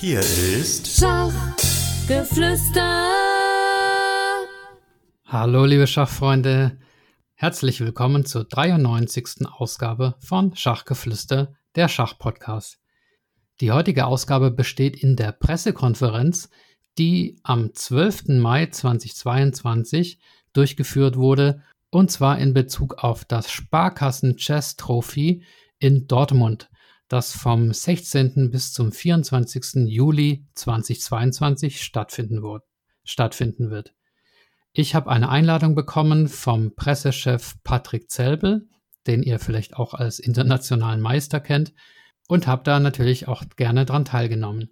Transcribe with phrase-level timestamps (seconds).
[0.00, 3.10] Hier ist Schachgeflüster.
[5.24, 6.78] Hallo liebe Schachfreunde,
[7.34, 9.48] herzlich willkommen zur 93.
[9.50, 12.78] Ausgabe von Schachgeflüster, der Schachpodcast.
[13.60, 16.48] Die heutige Ausgabe besteht in der Pressekonferenz,
[16.96, 18.38] die am 12.
[18.38, 20.20] Mai 2022
[20.52, 25.42] durchgeführt wurde, und zwar in Bezug auf das Sparkassen Chess Trophy
[25.80, 26.70] in Dortmund,
[27.08, 28.50] das vom 16.
[28.50, 29.86] bis zum 24.
[29.88, 32.64] Juli 2022 stattfinden wird.
[33.04, 33.94] Stattfinden wird.
[34.72, 38.68] Ich habe eine Einladung bekommen vom Pressechef Patrick Zelbel,
[39.06, 41.72] den ihr vielleicht auch als internationalen Meister kennt,
[42.28, 44.70] und habe da natürlich auch gerne dran teilgenommen.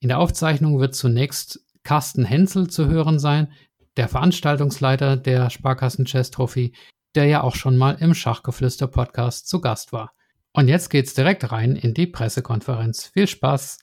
[0.00, 3.52] In der Aufzeichnung wird zunächst Carsten Hensel zu hören sein,
[3.96, 6.74] der Veranstaltungsleiter der Sparkassen Chess Trophy,
[7.14, 10.12] der ja auch schon mal im Schachgeflüster Podcast zu Gast war.
[10.52, 13.06] Und jetzt geht's direkt rein in die Pressekonferenz.
[13.06, 13.78] Viel Spaß!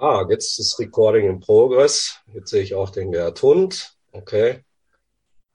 [0.00, 2.18] Ah, jetzt ist Recording in Progress.
[2.32, 3.96] Jetzt sehe ich auch den Gerd Hund.
[4.12, 4.60] Okay.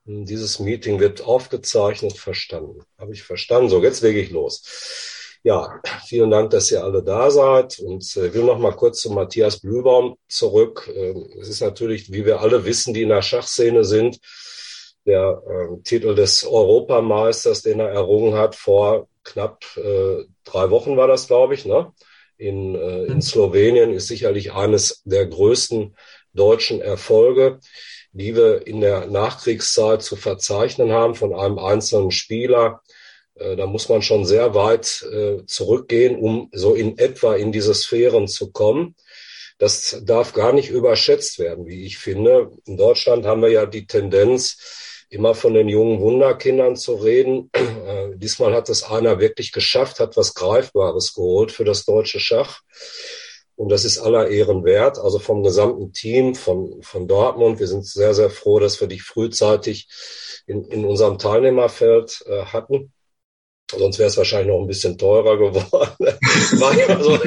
[0.05, 2.83] Dieses Meeting wird aufgezeichnet, verstanden.
[2.97, 3.69] Habe ich verstanden.
[3.69, 4.63] So, jetzt lege ich los.
[5.43, 7.79] Ja, vielen Dank, dass ihr alle da seid.
[7.79, 10.89] Und äh, will noch mal kurz zu Matthias Blühbaum zurück.
[10.93, 14.19] Ähm, es ist natürlich, wie wir alle wissen, die in der Schachszene sind,
[15.05, 21.07] der äh, Titel des Europameisters, den er errungen hat vor knapp äh, drei Wochen war
[21.07, 21.91] das, glaube ich, ne?
[22.37, 23.21] In, äh, in mhm.
[23.21, 25.95] Slowenien ist sicherlich eines der größten
[26.33, 27.59] deutschen Erfolge
[28.13, 32.81] die wir in der Nachkriegszeit zu verzeichnen haben von einem einzelnen Spieler.
[33.35, 37.73] Äh, da muss man schon sehr weit äh, zurückgehen, um so in etwa in diese
[37.73, 38.95] Sphären zu kommen.
[39.57, 42.51] Das darf gar nicht überschätzt werden, wie ich finde.
[42.65, 47.49] In Deutschland haben wir ja die Tendenz, immer von den jungen Wunderkindern zu reden.
[47.83, 52.61] Äh, diesmal hat es einer wirklich geschafft, hat was Greifbares geholt für das deutsche Schach.
[53.57, 54.97] Und das ist aller Ehren wert.
[54.97, 57.59] Also vom gesamten Team von, von Dortmund.
[57.59, 59.89] Wir sind sehr, sehr froh, dass wir dich frühzeitig
[60.47, 62.93] in, in unserem Teilnehmerfeld äh, hatten.
[63.71, 65.97] Sonst wäre es wahrscheinlich noch ein bisschen teurer geworden.
[66.59, 67.17] War ja so,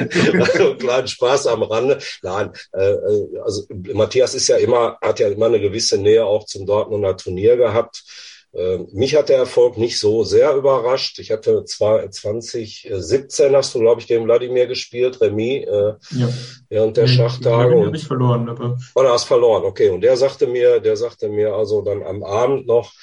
[0.57, 1.99] so ein kleinen Spaß am Rande.
[2.21, 6.45] Nein, äh, äh, also Matthias ist ja immer, hat ja immer eine gewisse Nähe auch
[6.45, 8.03] zum Dortmunder Turnier gehabt.
[8.53, 11.19] Ähm, mich hat der Erfolg nicht so sehr überrascht.
[11.19, 16.29] Ich hatte zwar 2017 hast du, glaube ich, gegen Wladimir gespielt, Remy, äh, ja.
[16.69, 17.75] während der Schachtage.
[17.75, 18.77] Und, ich verloren, aber.
[18.95, 19.89] Oder hast verloren, okay.
[19.89, 22.93] Und der sagte mir, der sagte mir also dann am Abend noch,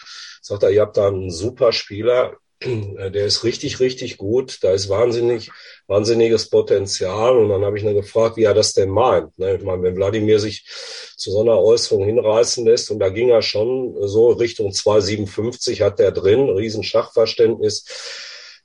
[0.41, 4.59] sagt er, ihr habt da einen super Spieler, äh, der ist richtig, richtig gut.
[4.63, 5.51] Da ist wahnsinnig,
[5.87, 7.37] wahnsinniges Potenzial.
[7.37, 9.39] Und dann habe ich ihn gefragt, wie er das denn meint.
[9.39, 9.57] Ne?
[9.57, 10.65] Ich meine, wenn Wladimir sich
[11.17, 15.99] zu so einer Äußerung hinreißen lässt, und da ging er schon so Richtung 2,57 hat
[15.99, 17.85] der drin, Riesenschachverständnis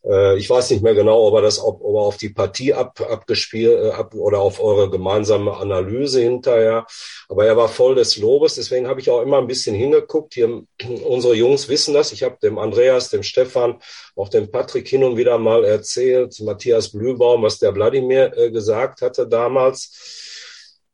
[0.04, 2.74] äh, ich weiß nicht mehr genau, ob er das ob, ob er auf die Partie
[2.74, 6.86] ab, abgespielt äh, ab, oder auf eure gemeinsame Analyse hinterher.
[7.28, 8.56] Aber er war voll des Lobes.
[8.56, 10.34] Deswegen habe ich auch immer ein bisschen hingeguckt.
[10.34, 10.64] Hier,
[11.06, 12.12] unsere Jungs wissen das.
[12.12, 13.80] Ich habe dem Andreas, dem Stefan,
[14.16, 19.02] auch dem Patrick hin und wieder mal erzählt, Matthias Blühbaum, was der Wladimir äh, gesagt
[19.02, 20.26] hatte damals.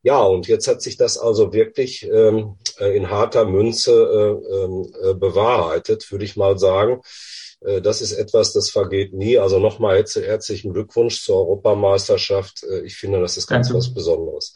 [0.01, 4.93] Ja, und jetzt hat sich das also wirklich ähm, äh, in harter Münze äh, ähm,
[5.01, 7.01] äh, bewahrheitet, würde ich mal sagen.
[7.65, 9.37] Äh, das ist etwas, das vergeht nie.
[9.37, 12.63] Also nochmal herzlichen Glückwunsch zur Europameisterschaft.
[12.63, 13.79] Äh, ich finde, das ist ganz Danke.
[13.79, 14.53] was Besonderes.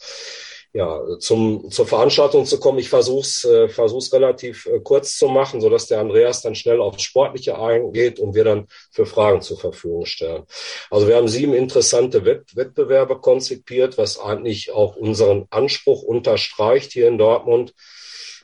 [0.72, 5.60] Ja, zum, zur Veranstaltung zu kommen, ich versuch's, äh, versuch's relativ äh, kurz zu machen,
[5.60, 9.58] so dass der Andreas dann schnell aufs Sportliche eingeht und wir dann für Fragen zur
[9.58, 10.44] Verfügung stellen.
[10.88, 17.08] Also wir haben sieben interessante Wett Wettbewerbe konzipiert, was eigentlich auch unseren Anspruch unterstreicht hier
[17.08, 17.74] in Dortmund.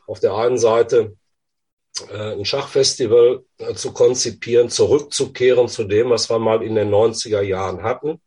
[0.08, 1.16] Auf der einen Seite
[2.12, 7.82] ein Schachfestival äh, zu konzipieren, zurückzukehren zu dem, was wir mal in den 90er Jahren
[7.82, 8.20] hatten,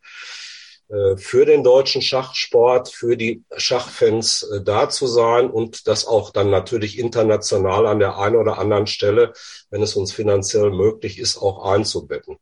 [0.90, 6.50] äh, für den deutschen Schachsport, für die Schachfans da zu sein und das auch dann
[6.50, 9.34] natürlich international an der einen oder anderen Stelle,
[9.69, 12.38] wenn es uns finanziell möglich ist, auch einzubetten.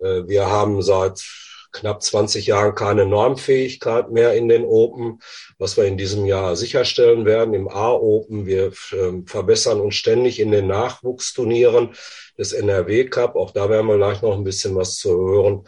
[0.00, 5.20] Wir haben seit knapp 20 Jahren keine Normfähigkeit mehr in den Open,
[5.58, 8.46] was wir in diesem Jahr sicherstellen werden im A-Open.
[8.46, 11.94] Wir äh, verbessern uns ständig in den Nachwuchsturnieren
[12.38, 13.36] des NRW Cup.
[13.36, 15.64] Auch da werden wir gleich noch ein bisschen was zu hören.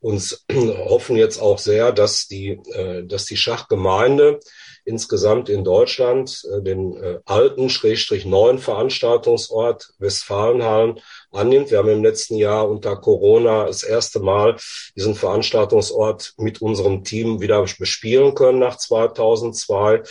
[0.00, 4.40] Und hoffen jetzt auch sehr, dass die, äh, dass die Schachgemeinde
[4.84, 11.00] insgesamt in Deutschland äh, den äh, alten, schrägstrich neuen Veranstaltungsort Westfalenhallen
[11.32, 11.70] annimmt.
[11.70, 14.56] Wir haben im letzten Jahr unter Corona das erste Mal
[14.96, 20.02] diesen Veranstaltungsort mit unserem Team wieder bespielen können nach 2002.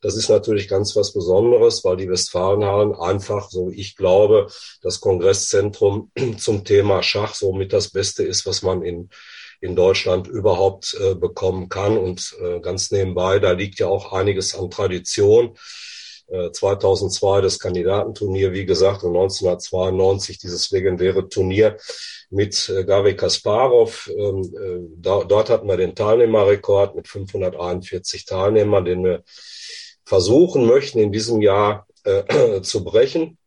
[0.00, 4.46] Das ist natürlich ganz was Besonderes, weil die Westfalenhallen einfach, so ich glaube,
[4.82, 9.10] das Kongress Tageszentrum zum Thema Schach somit das Beste ist, was man in,
[9.60, 11.96] in Deutschland überhaupt äh, bekommen kann.
[11.96, 15.56] Und äh, ganz nebenbei, da liegt ja auch einiges an Tradition.
[16.52, 21.76] 2002 äh, das Kandidatenturnier, wie gesagt, und 1992 dieses legendäre Turnier
[22.30, 24.10] mit äh, Garry Kasparov.
[24.16, 29.22] Ähm, äh, dort hatten wir den Teilnehmerrekord mit 541 Teilnehmern, den wir
[30.04, 31.86] versuchen möchten, in diesem Jahr
[32.62, 33.38] zu brechen.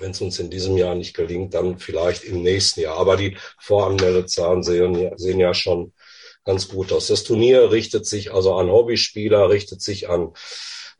[0.00, 2.96] Wenn es uns in diesem Jahr nicht gelingt, dann vielleicht im nächsten Jahr.
[2.96, 5.92] Aber die Voranmeldezahlen sehen, sehen ja schon
[6.44, 7.08] ganz gut aus.
[7.08, 10.32] Das Turnier richtet sich also an Hobbyspieler, richtet sich an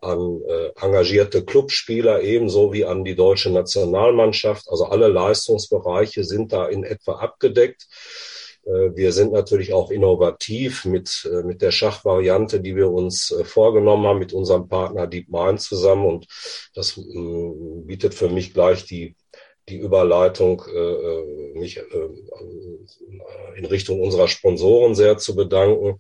[0.07, 4.69] an äh, engagierte Clubspieler ebenso wie an die deutsche Nationalmannschaft.
[4.69, 7.87] Also alle Leistungsbereiche sind da in etwa abgedeckt.
[8.67, 13.45] Äh, wir sind natürlich auch innovativ mit, äh, mit der Schachvariante, die wir uns äh,
[13.45, 16.07] vorgenommen haben, mit unserem Partner DeepMind zusammen.
[16.07, 16.27] Und
[16.75, 19.15] das mm, bietet für mich gleich die,
[19.69, 20.63] die Überleitung,
[21.55, 21.81] mich
[23.57, 25.99] in Richtung unserer Sponsoren sehr zu bedanken.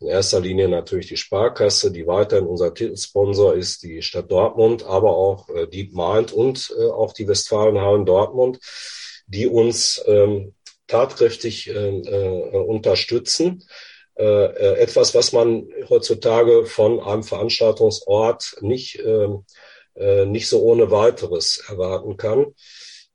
[0.00, 5.16] In erster Linie natürlich die Sparkasse, die weiterhin unser Titelsponsor ist, die Stadt Dortmund, aber
[5.16, 8.60] auch äh, DeepMind und äh, auch die Westfalenhallen Dortmund,
[9.26, 10.54] die uns ähm,
[10.86, 13.64] tatkräftig äh, äh, unterstützen.
[14.14, 19.28] Äh, äh, etwas, was man heutzutage von einem Veranstaltungsort nicht, äh,
[19.96, 22.54] äh, nicht so ohne weiteres erwarten kann.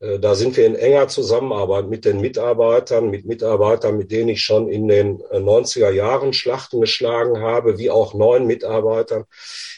[0.03, 4.41] Äh, da sind wir in enger Zusammenarbeit mit den Mitarbeitern, mit Mitarbeitern, mit denen ich
[4.41, 9.25] schon in den 90er äh, Jahren Schlachten geschlagen habe, wie auch neuen Mitarbeitern,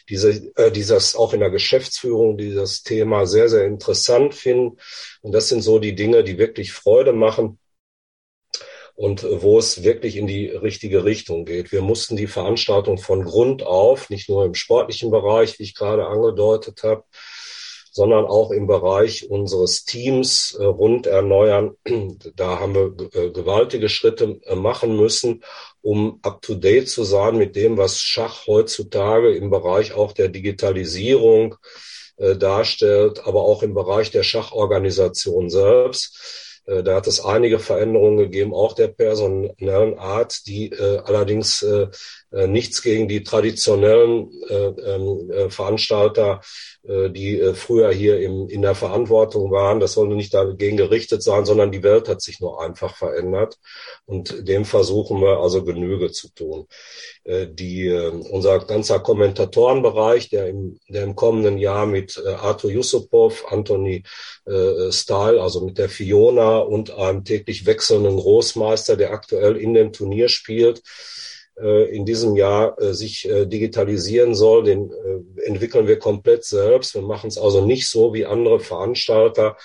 [0.10, 4.78] diese, äh, dieses auch in der Geschäftsführung dieses Thema sehr, sehr interessant finden.
[5.22, 7.60] Und das sind so die Dinge, die wirklich Freude machen
[8.96, 11.72] und wo es wirklich in die richtige Richtung geht.
[11.72, 16.08] Wir mussten die Veranstaltung von Grund auf, nicht nur im sportlichen Bereich, wie ich gerade
[16.08, 17.04] angedeutet habe,
[17.96, 21.78] sondern auch im Bereich unseres Teams äh, rund erneuern.
[22.36, 25.46] Da haben wir äh, gewaltige Schritte äh, machen müssen,
[25.82, 31.56] um up-to-date zu sein mit dem, was Schach heutzutage im Bereich auch der Digitalisierung
[32.18, 36.62] darstellt, aber auch im Bereich der Schachorganisation selbst.
[36.66, 41.88] Da hat es einige Veränderungen gegeben, auch der personellen Art, die äh, allerdings äh,
[42.48, 46.40] nichts gegen die traditionellen äh, ähm, Veranstalter
[47.10, 49.80] die äh, früher hier im, in der Verantwortung waren.
[49.80, 53.58] Das sollte nicht dagegen gerichtet sein, sondern die Welt hat sich nur einfach verändert.
[54.06, 56.68] Und dem versuchen wir also Genüge zu tun.
[57.24, 57.92] Äh, die,
[58.30, 64.04] unser ganzer Kommentatorenbereich, der im, der im kommenden Jahr mit Arthur Yusupov, Anthony
[64.46, 69.92] äh, Stahl, also mit der Fiona und einem täglich wechselnden Großmeister, der aktuell in dem
[69.92, 70.82] Turnier spielt, äh,
[71.58, 74.92] in diesem Jahr äh, sich äh, digitalisieren soll, den
[75.46, 76.96] entwickeln wir komplett selbst.
[76.96, 79.56] Wir machen es also nicht so wie andere Veranstalter,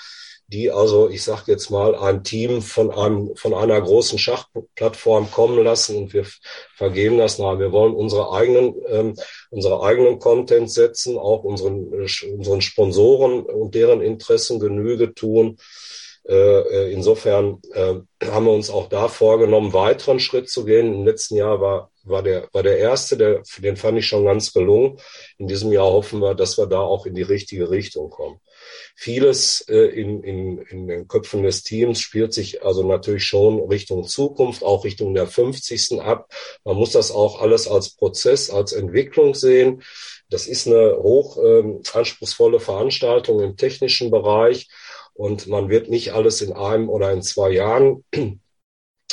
[0.52, 5.62] die also, ich sage jetzt mal, ein Team von einem von einer großen Schachplattform kommen
[5.62, 6.26] lassen und wir
[6.74, 7.58] vergeben das nach.
[7.60, 9.14] Wir wollen unsere eigenen ähm,
[9.50, 11.88] unsere eigenen Content setzen, auch unseren
[12.34, 15.56] unseren Sponsoren und deren Interessen Genüge tun.
[16.28, 17.94] Äh, insofern äh,
[18.24, 20.94] haben wir uns auch da vorgenommen, weiteren Schritt zu gehen.
[20.94, 24.52] Im letzten Jahr war, war, der, war der erste, der, den fand ich schon ganz
[24.52, 24.98] gelungen.
[25.38, 28.38] In diesem Jahr hoffen wir, dass wir da auch in die richtige Richtung kommen.
[28.94, 34.04] Vieles äh, in, in, in den Köpfen des Teams spielt sich also natürlich schon Richtung
[34.06, 36.00] Zukunft, auch Richtung der 50.
[36.00, 36.30] ab.
[36.64, 39.82] Man muss das auch alles als Prozess, als Entwicklung sehen.
[40.28, 44.68] Das ist eine hoch ähm, anspruchsvolle Veranstaltung im technischen Bereich.
[45.14, 48.04] Und man wird nicht alles in einem oder in zwei Jahren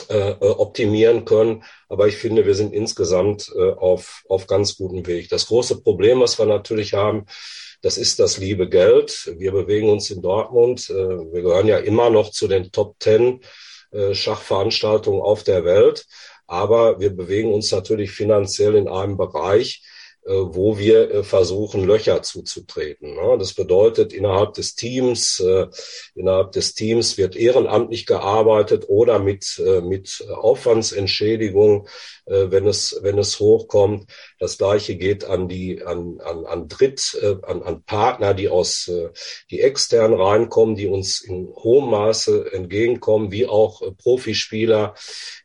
[0.10, 1.64] äh, äh, optimieren können.
[1.90, 5.30] Aber ich finde, wir sind insgesamt äh, auf, auf ganz gutem Weg.
[5.30, 7.26] Das große Problem, was wir natürlich haben,
[7.82, 9.34] das ist das liebe Geld.
[9.38, 10.90] Wir bewegen uns in Dortmund.
[10.90, 13.42] Wir gehören ja immer noch zu den Top Ten
[14.14, 16.08] Schachveranstaltungen auf der Welt.
[16.48, 19.84] Aber wir bewegen uns natürlich finanziell in einem Bereich,
[20.28, 23.16] wo wir äh, versuchen, Löcher zuzutreten.
[23.16, 23.38] Ne?
[23.40, 25.68] Das bedeutet, innerhalb des Teams, äh,
[26.16, 31.88] innerhalb des Teams wird ehrenamtlich gearbeitet oder mit, mit Aufwandsentschädigung,
[32.26, 34.10] wenn es, wenn es hochkommt.
[34.40, 38.92] Das Gleiche geht an die, an, an, an Dritt, an, an Partner, die aus,
[39.50, 44.96] die extern reinkommen, die uns in hohem Maße entgegenkommen, wie auch Profispieler,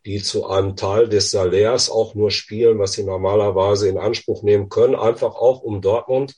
[0.04, 4.68] die zu einem Teil des Salärs auch nur spielen, was sie normalerweise in Anspruch nehmen
[4.72, 6.34] können, einfach auch um Dortmund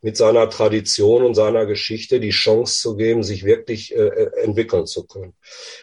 [0.00, 4.86] mit seiner Tradition und seiner Geschichte die Chance zu geben, sich wirklich äh, äh, entwickeln
[4.86, 5.34] zu können.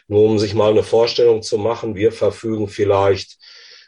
[0.08, 3.38] Nur um sich mal eine Vorstellung zu machen, wir verfügen vielleicht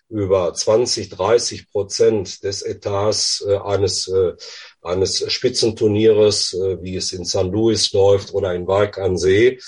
[0.10, 4.34] über 20, 30 Prozent des Etats äh, eines, äh,
[4.82, 7.44] eines Spitzenturnieres, äh, wie es in St.
[7.44, 9.60] Louis läuft oder in Wijk an See,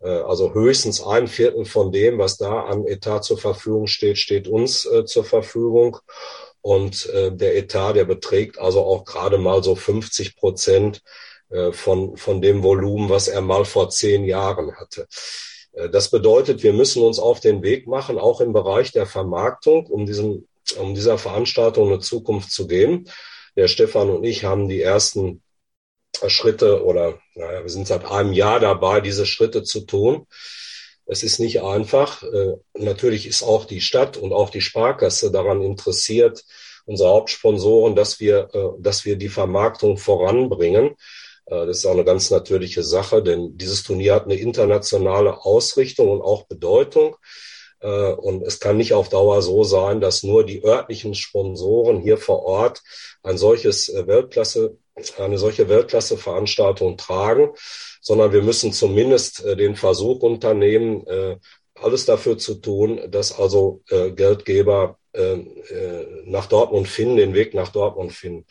[0.00, 4.48] äh, also höchstens ein Viertel von dem, was da an Etat zur Verfügung steht, steht
[4.48, 5.98] uns äh, zur Verfügung.
[6.68, 11.02] Und äh, der Etat, der beträgt also auch gerade mal so 50 Prozent
[11.48, 15.08] äh, von, von dem Volumen, was er mal vor zehn Jahren hatte.
[15.72, 19.86] Äh, das bedeutet, wir müssen uns auf den Weg machen, auch im Bereich der Vermarktung,
[19.86, 20.46] um, diesen,
[20.78, 23.06] um dieser Veranstaltung eine Zukunft zu geben.
[23.56, 25.40] Der Stefan und ich haben die ersten
[26.26, 30.26] Schritte oder naja, wir sind seit einem Jahr dabei, diese Schritte zu tun.
[31.08, 32.22] Es ist nicht einfach.
[32.22, 36.44] Äh, natürlich ist auch die Stadt und auch die Sparkasse daran interessiert,
[36.86, 38.48] unsere Hauptsponsoren, dass wir,
[38.78, 40.94] dass wir die Vermarktung voranbringen.
[41.50, 46.10] Äh, das ist auch eine ganz natürliche Sache, denn dieses Turnier hat eine internationale Ausrichtung
[46.10, 47.16] und auch Bedeutung.
[47.80, 52.18] Äh, und es kann nicht auf Dauer so sein, dass nur die örtlichen Sponsoren hier
[52.18, 52.82] vor Ort
[53.22, 54.76] ein solches äh, Weltklasse,
[55.18, 57.50] eine solche Weltklasse-Veranstaltung tragen,
[58.00, 61.04] sondern wir müssen zumindest den Versuch unternehmen,
[61.74, 64.98] alles dafür zu tun, dass also Geldgeber
[66.24, 68.46] nach Dortmund finden, den Weg nach Dortmund finden.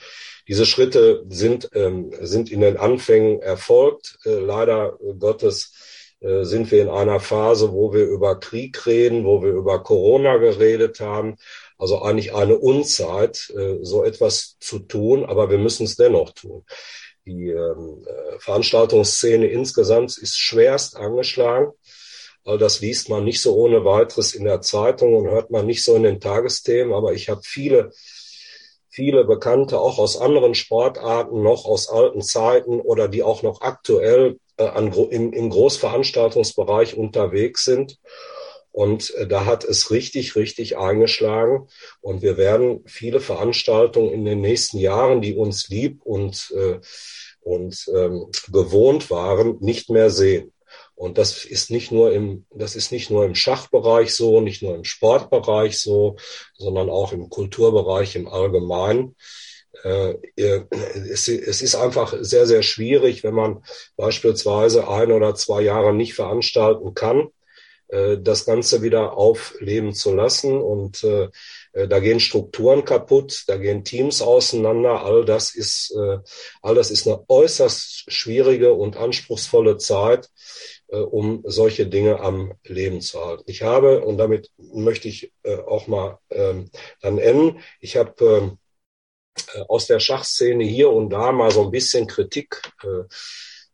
[0.48, 4.18] Diese Schritte sind, ähm, sind in den Anfängen erfolgt.
[4.26, 5.74] Äh, leider Gottes
[6.22, 10.38] äh, sind wir in einer Phase, wo wir über Krieg reden, wo wir über Corona
[10.38, 11.36] geredet haben.
[11.78, 16.66] Also eigentlich eine Unzeit, äh, so etwas zu tun, aber wir müssen es dennoch tun.
[17.26, 21.72] Die ähm, äh, Veranstaltungsszene insgesamt ist schwerst angeschlagen.
[22.44, 25.84] All das liest man nicht so ohne weiteres in der Zeitung und hört man nicht
[25.84, 27.92] so in den Tagesthemen, aber ich habe viele
[28.98, 34.40] viele Bekannte auch aus anderen Sportarten, noch aus alten Zeiten oder die auch noch aktuell
[34.58, 38.00] äh, an, im, im Großveranstaltungsbereich unterwegs sind.
[38.78, 41.68] Und äh, da hat es richtig, richtig eingeschlagen.
[42.00, 46.80] Und wir werden viele Veranstaltungen in den nächsten Jahren, die uns lieb und, äh,
[47.42, 50.54] und ähm, gewohnt waren, nicht mehr sehen.
[50.94, 54.76] Und das ist nicht nur im, das ist nicht nur im Schachbereich so, nicht nur
[54.76, 56.18] im Sportbereich so,
[56.54, 59.16] sondern auch im Kulturbereich im Allgemeinen.
[59.82, 63.64] Äh, es, ist einfach sehr, sehr schwierig, wenn man
[63.96, 67.30] beispielsweise ein oder zwei Jahre nicht veranstalten kann,
[67.88, 70.60] äh, das Ganze wieder aufleben zu lassen.
[70.60, 71.30] Und äh,
[71.88, 75.04] da gehen Strukturen kaputt, da gehen Teams auseinander.
[75.04, 75.96] All das ist,
[76.64, 80.28] all das ist eine äußerst schwierige und anspruchsvolle Zeit
[80.88, 83.44] äh, um solche Dinge am Leben zu halten.
[83.48, 88.58] Ich habe, und damit möchte ich äh, auch mal ähm, dann enden, ich habe ähm,
[89.54, 93.06] äh, aus der Schachszene hier und da mal so ein bisschen Kritik äh, äh,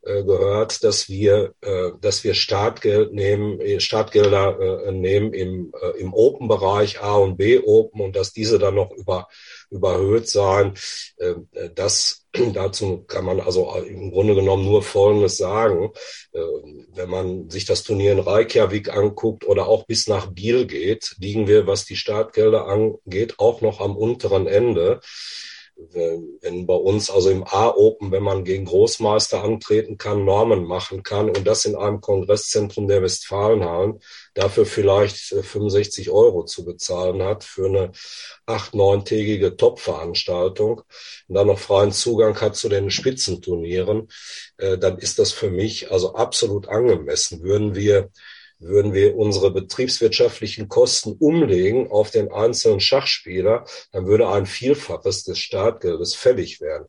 [0.04, 6.14] gehört, dass wir, äh, dass wir Startgeld nehmen, äh, Startgelder äh, nehmen im, äh, im
[6.14, 9.28] Open-Bereich A und B Open und dass diese dann noch über
[9.70, 10.74] überhöht sein.
[11.20, 15.92] Ähm, äh, das dazu kann man also im Grunde genommen nur Folgendes sagen.
[16.34, 21.16] Ähm, wenn man sich das Turnier in Reykjavik anguckt oder auch bis nach Biel geht,
[21.20, 25.00] liegen wir, was die Startgelder angeht, auch noch am unteren Ende
[25.75, 31.30] wenn bei uns also im A-Open, wenn man gegen Großmeister antreten kann, Normen machen kann
[31.30, 34.00] und das in einem Kongresszentrum der Westfalenhallen,
[34.34, 37.92] dafür vielleicht 65 äh, Euro zu bezahlen hat für eine
[38.46, 40.82] acht, neuntägige Top-Veranstaltung
[41.27, 44.10] und dann noch freien Zugang hat zu den Spitzenturnieren,
[44.58, 47.44] äh, dann ist das für mich also absolut angemessen.
[47.44, 48.10] Würden wir
[48.63, 55.39] würden wir unsere betriebswirtschaftlichen Kosten umlegen auf den einzelnen Schachspieler, dann würde ein Vielfaches des
[55.39, 56.86] Startgeldes fällig werden.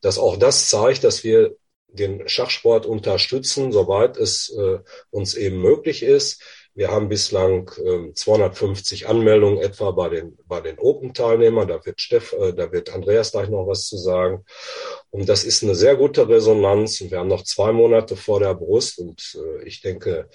[0.00, 1.56] Dass auch das zeigt, dass wir
[1.88, 4.78] den Schachsport unterstützen, soweit es äh,
[5.10, 6.42] uns eben möglich ist.
[6.76, 11.68] Wir haben bislang äh, 250 Anmeldungen etwa bei den, bei den Open-Teilnehmern.
[11.68, 14.44] Da wird Steff, äh, da wird Andreas gleich noch was zu sagen.
[15.10, 17.00] Und das ist eine sehr gute Resonanz.
[17.00, 18.98] Und wir haben noch zwei Monate vor der Brust.
[18.98, 20.28] Und äh, ich denke,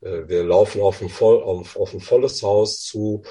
[0.00, 3.22] wir laufen auf ein, voll, auf, auf ein volles Haus zu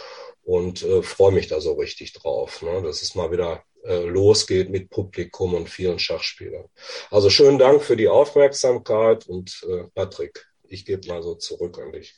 [0.43, 2.81] und äh, freue mich da so richtig drauf, ne?
[2.81, 6.65] dass es mal wieder äh, losgeht mit Publikum und vielen Schachspielern.
[7.11, 11.91] Also schönen Dank für die Aufmerksamkeit und äh, Patrick, ich gebe mal so zurück an
[11.91, 12.15] dich.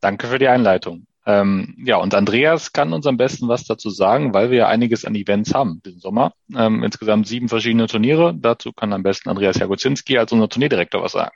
[0.00, 1.06] Danke für die Einleitung.
[1.26, 5.04] Ähm, ja, und Andreas kann uns am besten was dazu sagen, weil wir ja einiges
[5.04, 6.32] an Events haben diesen Sommer.
[6.56, 8.32] Ähm, insgesamt sieben verschiedene Turniere.
[8.34, 11.34] Dazu kann am besten Andreas Jagozinski als unser Turnierdirektor was sagen.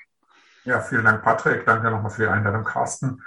[0.64, 1.64] Ja, vielen Dank, Patrick.
[1.64, 3.22] Danke nochmal für die Einladung, Carsten.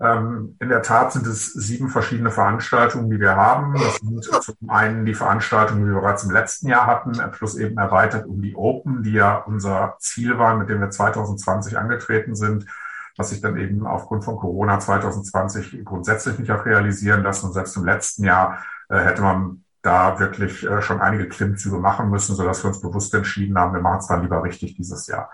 [0.00, 3.74] Ähm, in der Tat sind es sieben verschiedene Veranstaltungen, die wir haben.
[3.74, 7.78] Das sind zum einen die Veranstaltungen, die wir bereits im letzten Jahr hatten, plus eben
[7.78, 12.66] erweitert um die Open, die ja unser Ziel waren, mit dem wir 2020 angetreten sind.
[13.18, 17.46] was sich dann eben aufgrund von Corona 2020 grundsätzlich nicht hat realisieren lassen.
[17.46, 22.08] Und selbst im letzten Jahr äh, hätte man da wirklich äh, schon einige Klimmzüge machen
[22.08, 25.30] müssen, sodass wir uns bewusst entschieden haben, wir machen es dann lieber richtig dieses Jahr.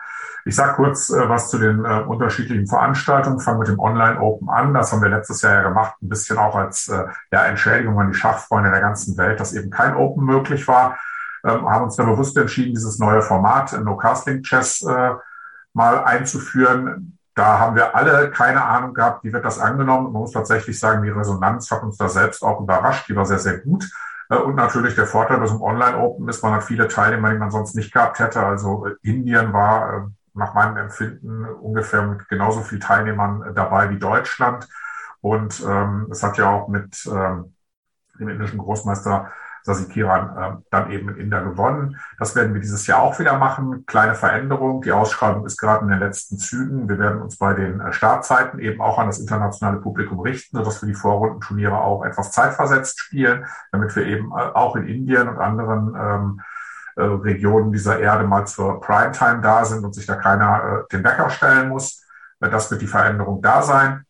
[0.46, 3.40] Ich sage kurz äh, was zu den äh, unterschiedlichen Veranstaltungen.
[3.40, 4.72] Fangen mit dem Online Open an.
[4.72, 6.90] Das haben wir letztes Jahr ja gemacht, ein bisschen auch als
[7.30, 10.98] ja, Entschädigung an die Schachfreunde der ganzen Welt, dass eben kein Open möglich war.
[11.44, 14.82] Ähm, haben uns da bewusst entschieden, dieses neue Format No Casting Chess
[15.74, 17.18] mal einzuführen.
[17.34, 20.12] Da haben wir alle keine Ahnung gehabt, wie wird das angenommen.
[20.12, 23.08] Man muss tatsächlich sagen, die Resonanz hat uns da selbst auch überrascht.
[23.08, 23.84] Die war sehr, sehr gut.
[24.28, 27.50] Äh, und natürlich der Vorteil bei so Online-Open ist, man hat viele Teilnehmer, die man
[27.50, 28.44] sonst nicht gehabt hätte.
[28.44, 30.00] Also äh, Indien war äh,
[30.34, 34.68] nach meinem Empfinden ungefähr mit genauso viel Teilnehmern dabei wie Deutschland.
[35.20, 37.54] Und ähm, es hat ja auch mit ähm,
[38.18, 39.32] dem indischen Großmeister
[39.68, 41.98] Sasikiran äh, dann eben in Inder gewonnen.
[42.18, 43.84] Das werden wir dieses Jahr auch wieder machen.
[43.86, 44.80] Kleine Veränderung.
[44.80, 46.88] Die Ausschreibung ist gerade in den letzten Zügen.
[46.88, 50.80] Wir werden uns bei den äh, Startzeiten eben auch an das internationale Publikum richten, sodass
[50.82, 55.38] wir die Vorrundenturniere auch etwas zeitversetzt spielen, damit wir eben äh, auch in Indien und
[55.38, 56.40] anderen ähm,
[56.96, 61.04] äh, Regionen dieser Erde mal zur Primetime da sind und sich da keiner äh, den
[61.04, 62.04] Wecker stellen muss.
[62.40, 64.04] Das wird die Veränderung da sein.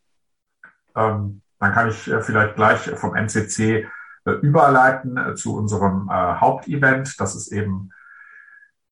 [0.95, 3.89] Ähm, dann kann ich vielleicht gleich vom NCC
[4.33, 7.19] überleiten äh, zu unserem Hauptevent.
[7.19, 7.91] Das ist eben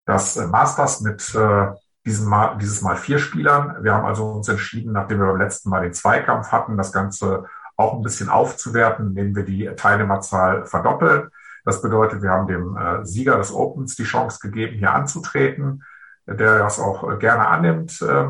[0.05, 1.37] das Masters mit
[2.05, 3.83] diesem Mal, dieses Mal vier Spielern.
[3.83, 7.45] Wir haben also uns entschieden, nachdem wir beim letzten Mal den Zweikampf hatten, das Ganze
[7.75, 11.29] auch ein bisschen aufzuwerten, indem wir die Teilnehmerzahl verdoppeln.
[11.63, 15.83] Das bedeutet, wir haben dem äh, Sieger des Opens die Chance gegeben, hier anzutreten,
[16.25, 18.29] der das auch äh, gerne annimmt äh,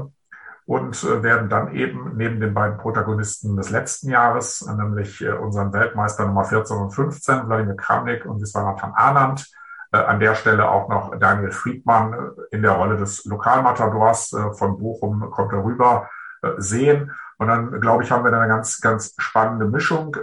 [0.67, 5.31] und äh, werden dann eben neben den beiden Protagonisten des letzten Jahres, äh, nämlich äh,
[5.31, 9.49] unseren Weltmeister Nummer 14 und 15, Wladimir Kramnik und Viswanathan Anand,
[9.89, 15.53] an der Stelle auch noch Daniel Friedmann in der Rolle des Lokalmatadors von Bochum kommt
[15.53, 16.09] darüber
[16.57, 17.13] sehen.
[17.37, 20.13] Und dann, glaube ich, haben wir eine ganz, ganz spannende Mischung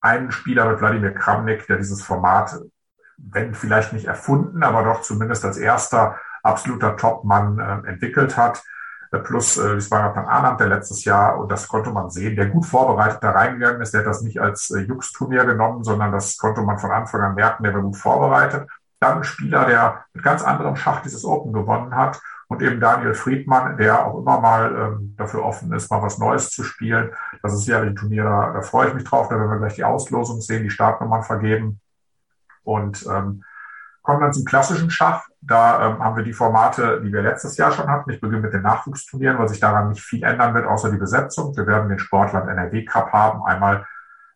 [0.00, 2.58] einen Spieler mit Wladimir Kramnik, der dieses Format,
[3.18, 8.62] wenn vielleicht nicht erfunden, aber doch zumindest als erster absoluter Top-Mann entwickelt hat.
[9.12, 12.64] Äh, plus äh, Viswanathan Anand, der letztes Jahr, und das konnte man sehen, der gut
[12.64, 13.92] vorbereitet da reingegangen ist.
[13.92, 17.34] Der hat das nicht als äh, Jux-Turnier genommen, sondern das konnte man von Anfang an
[17.34, 18.68] merken, der war gut vorbereitet.
[19.00, 23.14] Dann ein Spieler, der mit ganz anderem Schach dieses Open gewonnen hat und eben Daniel
[23.14, 27.10] Friedmann, der auch immer mal ähm, dafür offen ist, mal was Neues zu spielen.
[27.42, 29.28] Das ist sicherlich ein Turnier, da, da freue ich mich drauf.
[29.28, 31.80] Da werden wir gleich die Auslosung sehen, die Startnummern vergeben.
[32.62, 33.42] Und ähm,
[34.10, 35.28] kommen dann zum klassischen Schach.
[35.40, 38.10] Da ähm, haben wir die Formate, die wir letztes Jahr schon hatten.
[38.10, 41.56] Ich beginne mit den Nachwuchsturnieren, weil sich daran nicht viel ändern wird, außer die Besetzung.
[41.56, 43.86] Wir werden den Sportland NRW Cup haben, einmal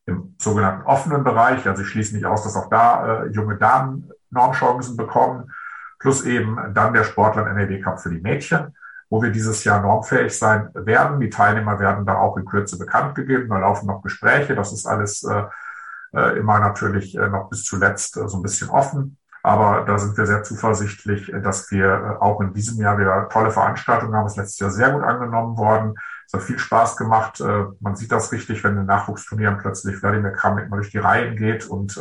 [0.07, 1.67] im sogenannten offenen Bereich.
[1.67, 5.51] Also ich schließe nicht aus, dass auch da äh, junge Damen Normchancen bekommen
[5.99, 8.77] plus eben dann der Sportler NRW Cup für die Mädchen,
[9.11, 11.19] wo wir dieses Jahr normfähig sein werden.
[11.19, 13.49] Die Teilnehmer werden da auch in Kürze bekannt gegeben.
[13.49, 14.55] Da laufen noch Gespräche.
[14.55, 15.45] Das ist alles äh,
[16.13, 19.17] äh immer natürlich äh, noch bis zuletzt äh, so ein bisschen offen.
[19.45, 23.51] Aber da sind wir sehr zuversichtlich, dass wir äh, auch in diesem Jahr wieder tolle
[23.51, 24.25] Veranstaltungen haben.
[24.25, 25.95] Das ist letztes Jahr sehr gut angenommen worden.
[26.27, 27.45] Es hat viel Spaß gemacht.
[27.81, 31.67] Man sieht das richtig, wenn in Nachwuchsturnieren plötzlich Wladimir Kramnik mal durch die Reihen geht
[31.67, 32.01] und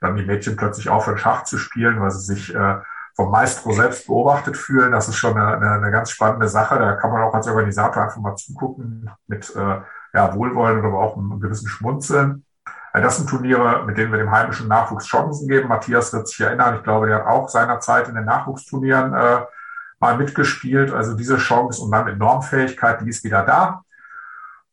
[0.00, 2.56] dann die Mädchen plötzlich aufhören, Schach zu spielen, weil sie sich
[3.20, 4.92] vom Maestro selbst beobachtet fühlen.
[4.92, 6.78] Das ist schon eine, eine, ganz spannende Sache.
[6.78, 9.80] Da kann man auch als Organisator einfach mal zugucken mit äh,
[10.14, 12.44] ja, Wohlwollen oder auch einem gewissen Schmunzeln.
[12.92, 15.68] Das sind Turniere, mit denen wir dem heimischen Nachwuchs Chancen geben.
[15.68, 16.76] Matthias wird sich erinnern.
[16.76, 19.40] Ich glaube, der hat auch seinerzeit in den Nachwuchsturnieren äh,
[20.00, 20.92] mal mitgespielt.
[20.92, 23.82] Also diese Chance und dann mit Normfähigkeit, die ist wieder da.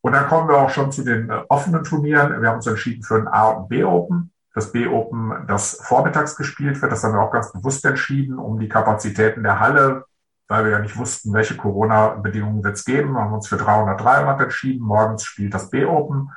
[0.00, 2.40] Und dann kommen wir auch schon zu den äh, offenen Turnieren.
[2.40, 6.90] Wir haben uns entschieden für ein A- und B-Open das B-Open, das vormittags gespielt wird.
[6.90, 10.04] Das haben wir auch ganz bewusst entschieden, um die Kapazitäten der Halle,
[10.48, 14.40] weil wir ja nicht wussten, welche Corona-Bedingungen wird es geben, haben uns für 300, 300
[14.40, 14.84] entschieden.
[14.84, 16.30] Morgens spielt das B-Open.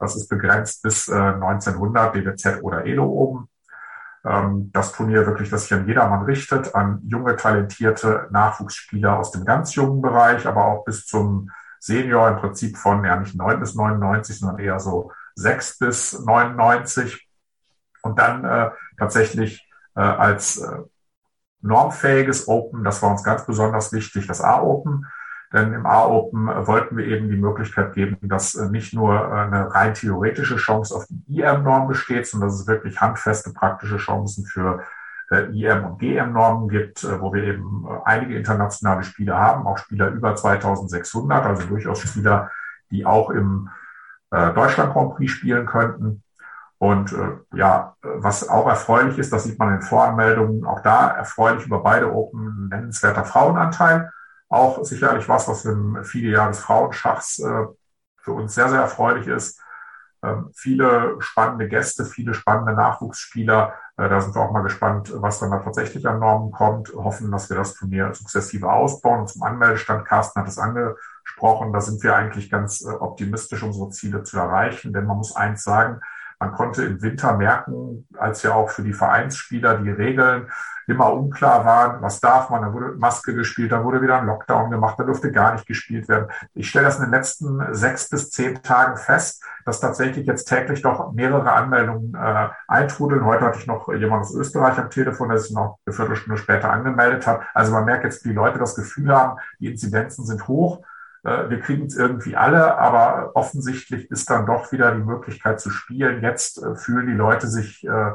[0.00, 3.48] Das ist begrenzt bis äh, 1900, DWZ oder ELO oben.
[4.24, 9.44] Ähm, das Turnier wirklich, das sich an jedermann richtet, an junge, talentierte Nachwuchsspieler aus dem
[9.44, 13.74] ganz jungen Bereich, aber auch bis zum Senior im Prinzip von ja nicht 9 bis
[13.74, 17.28] 99, sondern eher so 6 bis 99
[18.02, 20.78] und dann äh, tatsächlich äh, als äh,
[21.62, 25.06] normfähiges Open, das war uns ganz besonders wichtig, das A-Open.
[25.52, 29.32] Denn im A-Open äh, wollten wir eben die Möglichkeit geben, dass äh, nicht nur äh,
[29.32, 34.46] eine rein theoretische Chance auf die IM-Norm besteht, sondern dass es wirklich handfeste praktische Chancen
[34.46, 34.84] für
[35.32, 41.46] IM- und GM-Normen gibt, wo wir eben einige internationale Spieler haben, auch Spieler über 2600,
[41.46, 42.50] also durchaus Spieler,
[42.90, 43.68] die auch im
[44.28, 46.24] Deutschland Grand Prix spielen könnten.
[46.78, 51.64] Und äh, ja, was auch erfreulich ist, das sieht man in Voranmeldungen, auch da erfreulich
[51.64, 54.10] über beide Open nennenswerter Frauenanteil.
[54.50, 57.66] Auch sicherlich was, was im viele Jahre des Frauenschachs äh,
[58.18, 59.60] für uns sehr, sehr erfreulich ist.
[60.22, 63.74] Ähm, viele spannende Gäste, viele spannende Nachwuchsspieler.
[63.96, 66.92] Äh, da sind wir auch mal gespannt, was dann da tatsächlich an Normen kommt.
[66.92, 69.20] Hoffen, dass wir das Turnier sukzessive ausbauen.
[69.20, 73.90] Und zum Anmeldestand, Carsten hat es angesprochen, da sind wir eigentlich ganz äh, optimistisch, unsere
[73.90, 74.92] Ziele zu erreichen.
[74.92, 76.00] Denn man muss eins sagen,
[76.40, 80.50] man konnte im Winter merken, als ja auch für die Vereinsspieler die Regeln
[80.86, 84.70] immer unklar waren, was darf man, da wurde Maske gespielt, da wurde wieder ein Lockdown
[84.70, 86.28] gemacht, da durfte gar nicht gespielt werden.
[86.54, 90.80] Ich stelle das in den letzten sechs bis zehn Tagen fest, dass tatsächlich jetzt täglich
[90.80, 93.24] doch mehrere Anmeldungen äh, eintrudeln.
[93.26, 96.72] Heute hatte ich noch jemand aus Österreich am Telefon, der sich noch eine Viertelstunde später
[96.72, 97.42] angemeldet hat.
[97.52, 100.82] Also man merkt jetzt, die Leute das Gefühl haben, die Inzidenzen sind hoch
[101.22, 106.22] wir kriegen es irgendwie alle, aber offensichtlich ist dann doch wieder die Möglichkeit zu spielen.
[106.22, 108.12] Jetzt äh, fühlen die Leute sich äh,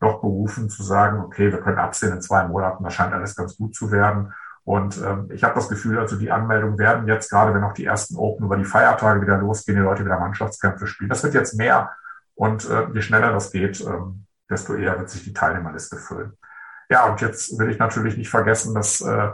[0.00, 3.56] doch berufen zu sagen, okay, wir können absehen in zwei Monaten, das scheint alles ganz
[3.56, 4.34] gut zu werden.
[4.64, 7.84] Und ähm, ich habe das Gefühl, also die Anmeldungen werden jetzt, gerade wenn auch die
[7.84, 11.10] ersten Open über die Feiertage wieder losgehen, die Leute wieder Mannschaftskämpfe spielen.
[11.10, 11.90] Das wird jetzt mehr.
[12.34, 16.36] Und äh, je schneller das geht, ähm, desto eher wird sich die Teilnehmerliste füllen.
[16.88, 19.30] Ja, und jetzt will ich natürlich nicht vergessen, dass äh,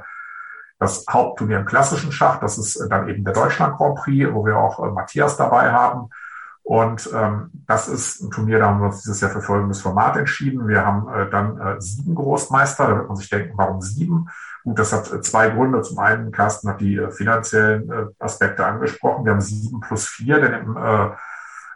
[0.78, 2.40] das Hauptturnier im klassischen Schach.
[2.40, 5.72] Das ist äh, dann eben der Deutschland Grand Prix, wo wir auch äh, Matthias dabei
[5.72, 6.10] haben.
[6.62, 10.18] Und ähm, das ist ein Turnier, da haben wir uns dieses Jahr für folgendes Format
[10.18, 10.68] entschieden.
[10.68, 12.86] Wir haben äh, dann äh, sieben Großmeister.
[12.86, 14.28] Da wird man sich denken, warum sieben?
[14.64, 15.80] Gut, das hat äh, zwei Gründe.
[15.80, 19.24] Zum einen, Carsten hat die äh, finanziellen äh, Aspekte angesprochen.
[19.24, 21.08] Wir haben sieben plus vier, denn im äh,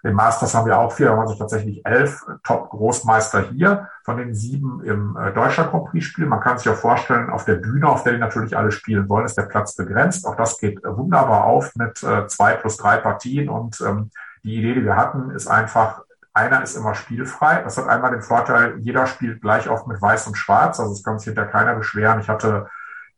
[0.04, 4.34] im Masters haben wir auch vier, da waren sich tatsächlich elf Top-Großmeister hier, von den
[4.34, 6.28] sieben im äh, Deutscher Grand Prix spielen.
[6.28, 9.26] Man kann sich auch vorstellen, auf der Bühne, auf der die natürlich alle spielen wollen,
[9.26, 10.26] ist der Platz begrenzt.
[10.26, 13.48] Auch das geht äh, wunderbar auf mit äh, zwei plus drei Partien.
[13.48, 14.10] Und ähm,
[14.42, 16.02] die Idee, die wir hatten, ist einfach,
[16.34, 17.62] einer ist immer spielfrei.
[17.62, 20.80] Das hat einmal den Vorteil, jeder spielt gleich oft mit Weiß und Schwarz.
[20.80, 22.18] Also es kann sich hinter keiner beschweren.
[22.18, 22.68] Ich hatte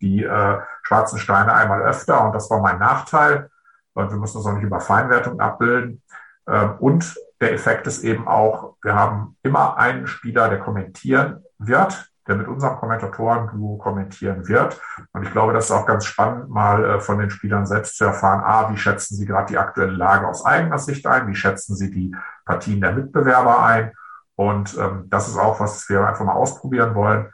[0.03, 3.49] die äh, schwarzen Steine einmal öfter und das war mein Nachteil.
[3.95, 6.03] Und wir müssen das auch nicht über Feinwertung abbilden.
[6.49, 12.11] Ähm, und der Effekt ist eben auch, wir haben immer einen Spieler, der kommentieren wird,
[12.27, 14.81] der mit unserem Kommentatoren-Duo kommentieren wird.
[15.13, 18.05] Und ich glaube, das ist auch ganz spannend, mal äh, von den Spielern selbst zu
[18.05, 21.77] erfahren, a, wie schätzen sie gerade die aktuelle Lage aus eigener Sicht ein, wie schätzen
[21.77, 22.15] sie die
[22.47, 23.93] Partien der Mitbewerber ein.
[24.37, 27.31] Und ähm, das ist auch, was wir einfach mal ausprobieren wollen.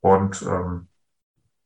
[0.00, 0.88] Und ähm,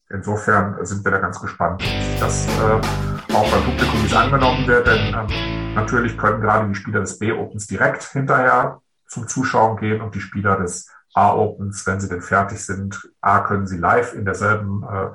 [0.08, 4.14] insofern sind wir da ganz gespannt, wie sich das äh, auch beim Publikum wie es
[4.14, 4.86] angenommen wird.
[4.86, 10.12] Denn ähm, Natürlich können gerade die Spieler des B-Opens direkt hinterher zum Zuschauen gehen und
[10.12, 14.82] die Spieler des A-Opens, wenn sie denn fertig sind, A, können sie live in derselben
[14.82, 15.10] äh,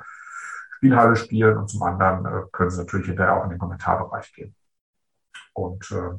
[0.78, 4.56] Spielhalle spielen und zum anderen äh, können sie natürlich hinterher auch in den Kommentarbereich gehen.
[5.52, 6.12] Und äh,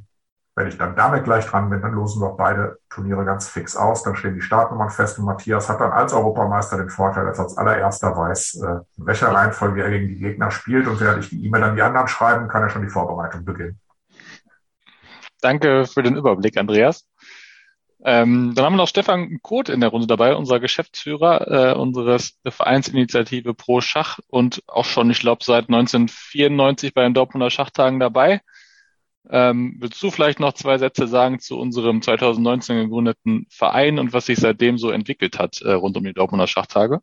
[0.57, 3.76] wenn ich dann damit gleich dran bin, dann losen wir auch beide Turniere ganz fix
[3.76, 4.02] aus.
[4.02, 7.44] Dann stehen die Startnummern fest und Matthias hat dann als Europameister den Vorteil, dass er
[7.44, 10.87] als allererster weiß, äh, in welcher Reihenfolge er gegen die Gegner spielt.
[10.87, 13.80] Und während ich die E-Mail an die anderen schreiben, kann er schon die Vorbereitung beginnen.
[15.44, 17.07] Danke für den Überblick, Andreas.
[18.02, 22.38] Ähm, dann haben wir noch Stefan Koth in der Runde dabei, unser Geschäftsführer äh, unseres
[22.48, 28.40] Vereinsinitiative Pro Schach und auch schon, ich glaube, seit 1994 bei den Dortmunder Schachtagen dabei.
[29.28, 34.24] Ähm, willst du vielleicht noch zwei Sätze sagen zu unserem 2019 gegründeten Verein und was
[34.24, 37.00] sich seitdem so entwickelt hat äh, rund um die Dortmunder Schachtage?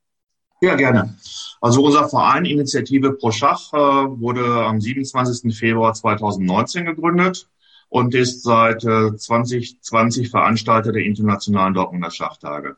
[0.62, 1.16] Ja, gerne.
[1.62, 5.56] Also unser Verein Initiative Pro Schach äh, wurde am 27.
[5.56, 7.48] Februar 2019 gegründet
[7.92, 12.78] und ist seit äh, 2020 Veranstalter der internationalen Dortmunder Schachtage.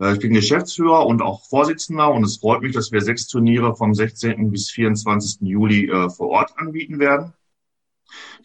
[0.00, 3.76] Äh, ich bin Geschäftsführer und auch Vorsitzender und es freut mich, dass wir sechs Turniere
[3.76, 4.50] vom 16.
[4.50, 5.42] bis 24.
[5.42, 7.34] Juli äh, vor Ort anbieten werden.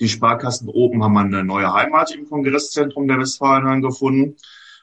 [0.01, 4.35] Die Sparkassen Open haben eine neue Heimat im Kongresszentrum der Westfalen gefunden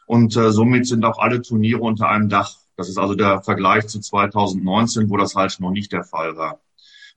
[0.07, 2.57] und äh, somit sind auch alle Turniere unter einem Dach.
[2.77, 6.59] Das ist also der Vergleich zu 2019, wo das halt noch nicht der Fall war.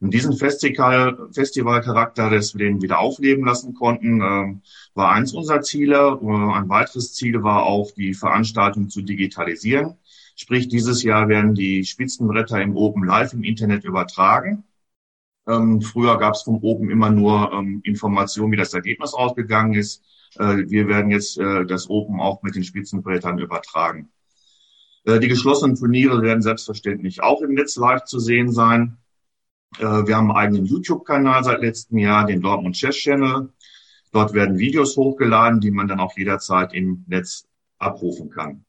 [0.02, 4.56] Und diesen Festival, Festivalcharakter, das wir den wieder aufleben lassen konnten, äh,
[4.96, 6.20] war eins unserer Ziele.
[6.22, 9.98] Äh, ein weiteres Ziel war auch, die Veranstaltung zu digitalisieren.
[10.36, 14.64] Sprich, dieses Jahr werden die Spitzenbretter im Open live im Internet übertragen.
[15.48, 20.04] Ähm, früher gab es vom Open immer nur ähm, Informationen, wie das Ergebnis ausgegangen ist.
[20.40, 24.10] Äh, wir werden jetzt äh, das Open auch mit den Spitzenbrettern übertragen.
[25.06, 28.98] Äh, die geschlossenen Turniere werden selbstverständlich auch im Netz live zu sehen sein.
[29.77, 33.49] Äh, wir haben einen eigenen YouTube-Kanal seit letztem Jahr, den Dortmund Chess Channel.
[34.12, 38.65] Dort werden Videos hochgeladen, die man dann auch jederzeit im Netz abrufen kann.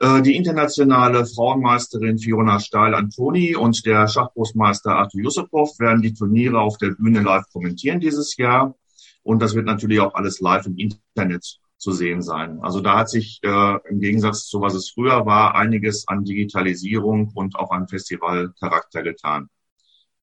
[0.00, 6.78] Äh, die internationale Frauenmeisterin Fiona Stahl-Antoni und der Schachgroßmeister Arthur Yusupov werden die Turniere auf
[6.78, 8.74] der Bühne live kommentieren dieses Jahr.
[9.22, 12.60] Und das wird natürlich auch alles live im Internet zu sehen sein.
[12.60, 17.32] Also da hat sich äh, im Gegensatz zu was es früher war, einiges an Digitalisierung
[17.34, 19.48] und auch an Festivalcharakter getan.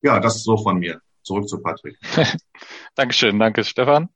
[0.02, 1.02] Ja, das ist so von mir.
[1.24, 1.98] Zurück zu Patrick.
[2.96, 4.10] Dankeschön, danke Stefan.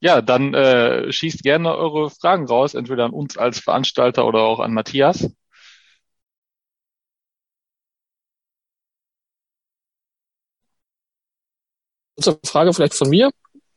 [0.00, 4.60] Ja, dann äh, schießt gerne eure Fragen raus, entweder an uns als Veranstalter oder auch
[4.60, 5.30] an Matthias.
[12.16, 13.30] Kurze Frage vielleicht von mir,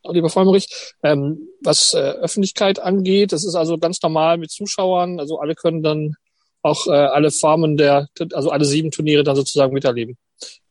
[0.03, 0.67] lieber Vollmerich.
[1.03, 5.81] Ähm, was äh, Öffentlichkeit angeht, das ist also ganz normal mit Zuschauern, also alle können
[5.81, 6.15] dann
[6.61, 10.17] auch äh, alle Formen der, also alle sieben Turniere dann sozusagen miterleben,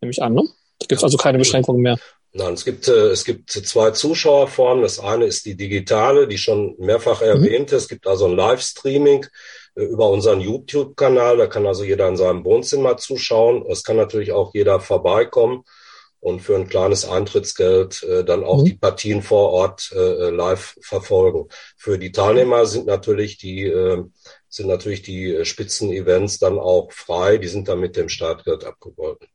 [0.01, 0.43] nehme ich an, ne?
[0.79, 1.99] Da gibt es also keine Beschränkungen mehr.
[2.33, 4.83] Nein, es gibt, äh, es gibt zwei Zuschauerformen.
[4.83, 7.29] Das eine ist die digitale, die schon mehrfach mhm.
[7.29, 7.77] erwähnte.
[7.77, 9.27] Es gibt also ein Livestreaming
[9.75, 11.39] äh, über unseren YouTube-Kanal.
[11.39, 13.65] Da kann also jeder in seinem Wohnzimmer zuschauen.
[13.71, 15.65] Es kann natürlich auch jeder vorbeikommen
[16.21, 18.65] und für ein kleines Eintrittsgeld äh, dann auch mhm.
[18.67, 21.49] die Partien vor Ort äh, live verfolgen.
[21.79, 24.03] Für die Teilnehmer sind natürlich die äh,
[24.49, 27.39] sind natürlich die Spitzenevents dann auch frei.
[27.39, 29.29] Die sind dann mit dem Startgeld abgegolten.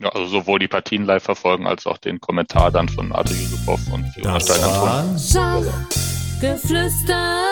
[0.00, 3.80] Ja, also sowohl die Partien live verfolgen als auch den Kommentar dann von Arthur Yusupov
[3.92, 7.44] und das war Schachgeflüster.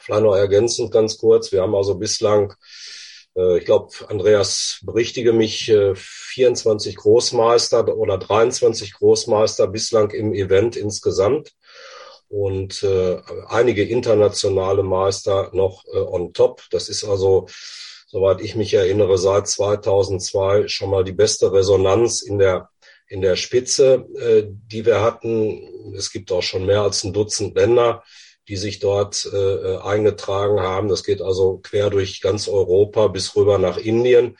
[0.00, 1.52] Vielleicht noch ergänzend ganz kurz.
[1.52, 2.54] Wir haben also bislang,
[3.36, 10.74] äh, ich glaube, Andreas berichtige mich, äh, 24 Großmeister oder 23 Großmeister bislang im Event
[10.74, 11.52] insgesamt
[12.32, 16.62] und äh, einige internationale Meister noch äh, on top.
[16.70, 17.46] Das ist also,
[18.06, 22.70] soweit ich mich erinnere, seit 2002 schon mal die beste Resonanz in der
[23.06, 25.94] in der Spitze, äh, die wir hatten.
[25.94, 28.02] Es gibt auch schon mehr als ein Dutzend Länder,
[28.48, 30.88] die sich dort äh, eingetragen haben.
[30.88, 34.38] Das geht also quer durch ganz Europa bis rüber nach Indien.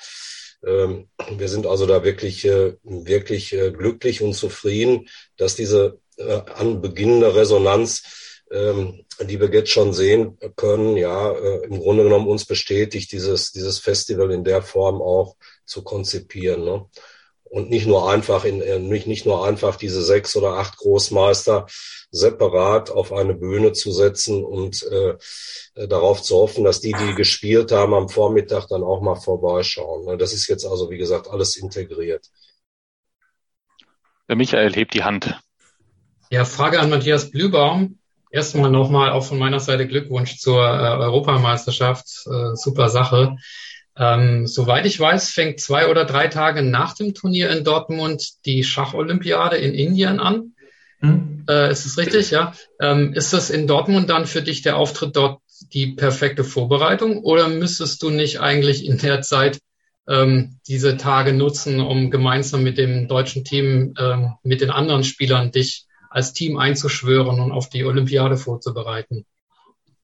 [0.66, 6.42] Ähm, wir sind also da wirklich, äh, wirklich äh, glücklich und zufrieden, dass diese äh,
[6.55, 8.03] anbeginnende Resonanz,
[8.51, 13.53] ähm, die wir jetzt schon sehen können, ja, äh, im Grunde genommen uns bestätigt, dieses,
[13.53, 16.64] dieses Festival in der Form auch zu konzipieren.
[16.64, 16.87] Ne?
[17.44, 21.66] Und nicht nur einfach in, äh, nicht, nicht nur einfach diese sechs oder acht Großmeister
[22.11, 25.16] separat auf eine Bühne zu setzen und äh,
[25.87, 30.05] darauf zu hoffen, dass die, die gespielt haben, am Vormittag dann auch mal vorbeischauen.
[30.05, 30.18] Ne?
[30.18, 32.27] Das ist jetzt also, wie gesagt, alles integriert.
[34.29, 35.38] Der Michael hebt die Hand.
[36.32, 37.98] Ja, Frage an Matthias Blübaum.
[38.30, 42.06] Erstmal nochmal auch von meiner Seite Glückwunsch zur äh, Europameisterschaft.
[42.24, 43.36] Äh, super Sache.
[43.98, 48.64] Ähm, soweit ich weiß, fängt zwei oder drei Tage nach dem Turnier in Dortmund die
[48.64, 50.54] Schacholympiade in Indien an.
[51.00, 51.44] Hm.
[51.50, 52.30] Äh, ist es richtig?
[52.30, 52.54] Ja.
[52.80, 55.42] Ähm, ist das in Dortmund dann für dich der Auftritt dort
[55.74, 59.58] die perfekte Vorbereitung oder müsstest du nicht eigentlich in der Zeit
[60.08, 65.52] ähm, diese Tage nutzen, um gemeinsam mit dem deutschen Team, ähm, mit den anderen Spielern
[65.52, 69.25] dich als Team einzuschwören und auf die Olympiade vorzubereiten?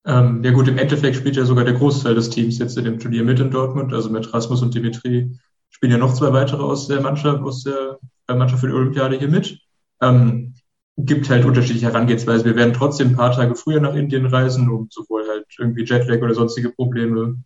[0.04, 2.98] Ähm, ja gut, im Endeffekt spielt ja sogar der Großteil des Teams jetzt in dem
[2.98, 3.92] Turnier mit in Dortmund.
[3.92, 5.38] Also mit Rasmus und Dimitri
[5.70, 9.28] spielen ja noch zwei weitere aus der Mannschaft, aus der Mannschaft für die Olympiade hier
[9.28, 9.58] mit.
[10.00, 10.54] Ähm,
[10.96, 12.44] gibt halt unterschiedliche Herangehensweisen.
[12.44, 16.20] Wir werden trotzdem ein paar Tage früher nach Indien reisen, um sowohl halt irgendwie Jetlag
[16.22, 17.36] oder sonstige Probleme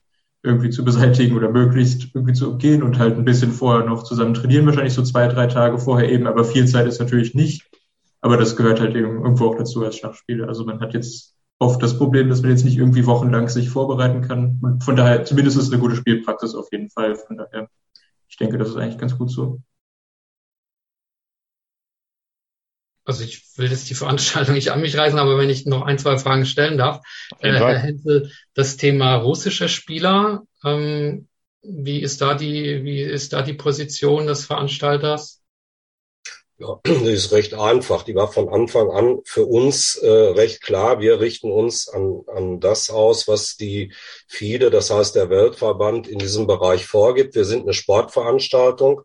[0.42, 4.35] irgendwie zu beseitigen oder möglichst irgendwie zu umgehen und halt ein bisschen vorher noch zusammen
[4.35, 7.68] trainieren, wahrscheinlich so zwei, drei Tage vorher eben, aber viel Zeit ist natürlich nicht.
[8.22, 10.48] Aber das gehört halt eben irgendwo auch dazu als Schachspieler.
[10.48, 14.22] Also man hat jetzt oft das Problem, dass man jetzt nicht irgendwie wochenlang sich vorbereiten
[14.22, 14.61] kann.
[14.62, 17.16] Und von daher, zumindest ist es eine gute Spielpraxis auf jeden Fall.
[17.16, 17.68] Von daher,
[18.28, 19.61] ich denke, das ist eigentlich ganz gut so.
[23.04, 25.98] Also ich will jetzt die Veranstaltung nicht an mich reißen, aber wenn ich noch ein,
[25.98, 27.00] zwei Fragen stellen darf.
[27.40, 31.28] Äh, Herr Hensel, das Thema russische Spieler, ähm,
[31.62, 35.41] wie ist da die, wie ist da die Position des Veranstalters?
[36.58, 38.02] Ja, die ist recht einfach.
[38.02, 41.00] Die war von Anfang an für uns äh, recht klar.
[41.00, 43.92] Wir richten uns an, an das aus, was die
[44.28, 47.34] FIDE, das heißt der Weltverband, in diesem Bereich vorgibt.
[47.34, 49.02] Wir sind eine Sportveranstaltung.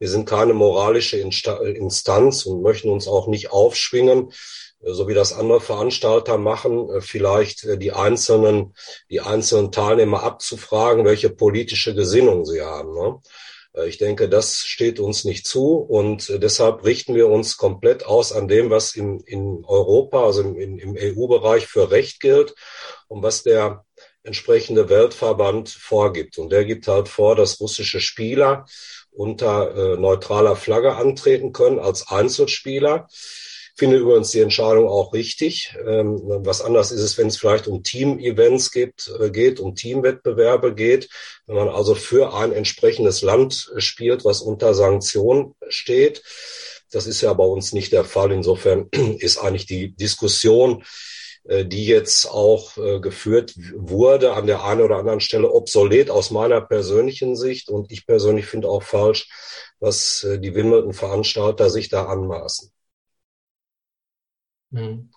[0.00, 4.32] Wir sind keine moralische Instanz und möchten uns auch nicht aufschwingen,
[4.82, 8.74] äh, so wie das andere Veranstalter machen, äh, vielleicht äh, die einzelnen,
[9.10, 12.94] die einzelnen Teilnehmer abzufragen, welche politische Gesinnung sie haben.
[12.94, 13.20] Ne?
[13.74, 18.04] Äh, ich denke, das steht uns nicht zu und äh, deshalb richten wir uns komplett
[18.06, 22.54] aus an dem, was in, in Europa, also im, im EU-Bereich für Recht gilt
[23.08, 23.84] und was der
[24.22, 26.38] entsprechende Weltverband vorgibt.
[26.38, 28.66] Und der gibt halt vor, dass russische Spieler
[29.10, 33.08] unter äh, neutraler Flagge antreten können als Einzelspieler
[33.80, 35.74] finde übrigens die Entscheidung auch richtig.
[35.86, 40.74] Ähm, was anders ist es, wenn es vielleicht um Team-Events geht, äh, geht, um Teamwettbewerbe
[40.74, 41.08] geht.
[41.46, 46.22] Wenn man also für ein entsprechendes Land spielt, was unter Sanktion steht.
[46.92, 48.32] Das ist ja bei uns nicht der Fall.
[48.32, 48.88] Insofern
[49.18, 50.84] ist eigentlich die Diskussion
[51.44, 56.30] äh, die jetzt auch äh, geführt wurde, an der einen oder anderen Stelle obsolet aus
[56.30, 57.70] meiner persönlichen Sicht.
[57.70, 59.26] Und ich persönlich finde auch falsch,
[59.78, 62.70] was äh, die Wimbledon-Veranstalter sich da anmaßen.
[64.72, 65.10] Hm.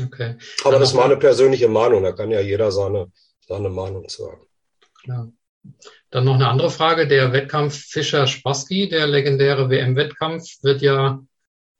[0.00, 0.36] Okay.
[0.62, 2.02] Aber Dann das ist meine persönliche Meinung.
[2.02, 3.12] Da kann ja jeder seine,
[3.46, 4.46] seine Meinung sagen.
[5.02, 5.30] Klar.
[6.10, 7.06] Dann noch eine andere Frage.
[7.06, 11.20] Der Wettkampf Fischer-Spassky, der legendäre WM-Wettkampf, wird ja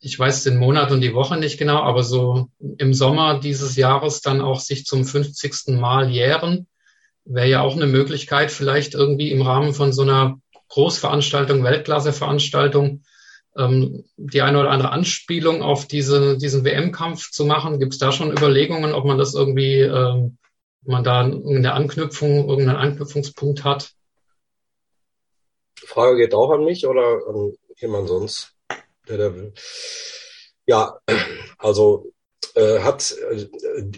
[0.05, 4.21] ich weiß den Monat und die Woche nicht genau, aber so im Sommer dieses Jahres
[4.21, 5.69] dann auch sich zum 50.
[5.81, 6.67] Mal jähren,
[7.25, 13.03] wäre ja auch eine Möglichkeit, vielleicht irgendwie im Rahmen von so einer Großveranstaltung, Weltklasseveranstaltung,
[13.57, 17.79] ähm, die eine oder andere Anspielung auf diese, diesen WM-Kampf zu machen.
[17.79, 20.39] Gibt es da schon Überlegungen, ob man das irgendwie, ähm,
[20.83, 23.93] man da eine Anknüpfung, irgendeinen Anknüpfungspunkt hat?
[25.83, 28.55] Die Frage geht auch an mich oder an jemand sonst?
[29.09, 29.53] der da will.
[30.67, 30.99] Ja,
[31.59, 32.13] also
[32.81, 33.47] hat äh,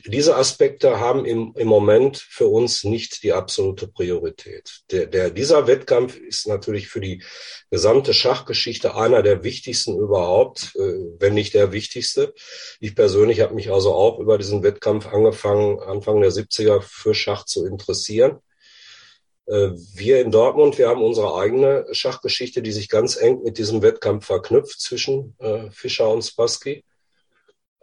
[0.07, 4.83] diese Aspekte haben im, im Moment für uns nicht die absolute Priorität.
[4.91, 7.23] Der, der, dieser Wettkampf ist natürlich für die
[7.71, 12.35] gesamte Schachgeschichte einer der wichtigsten überhaupt, äh, wenn nicht der wichtigste.
[12.81, 17.45] Ich persönlich habe mich also auch über diesen Wettkampf angefangen, Anfang der 70er für Schach
[17.45, 18.41] zu interessieren.
[19.47, 23.83] Äh, wir in Dortmund, wir haben unsere eigene Schachgeschichte, die sich ganz eng mit diesem
[23.83, 26.85] Wettkampf verknüpft zwischen äh, Fischer und Spassky.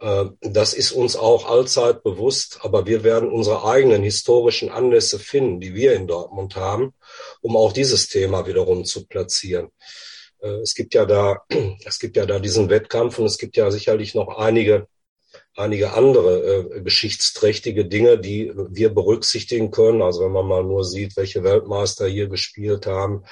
[0.04, 5.60] Äh, das ist uns auch allzeit bewusst, aber wir werden unsere eigenen historischen Anlässe finden,
[5.60, 6.92] die wir in Dortmund haben,
[7.40, 9.70] um auch dieses Thema wiederum zu platzieren.
[10.42, 11.38] Äh, es gibt ja da,
[11.86, 14.88] es gibt ja da diesen Wettkampf und es gibt ja sicherlich noch einige
[15.56, 20.02] einige andere äh, geschichtsträchtige Dinge, die wir berücksichtigen können.
[20.02, 23.24] Also wenn man mal nur sieht, welche Weltmeister hier gespielt haben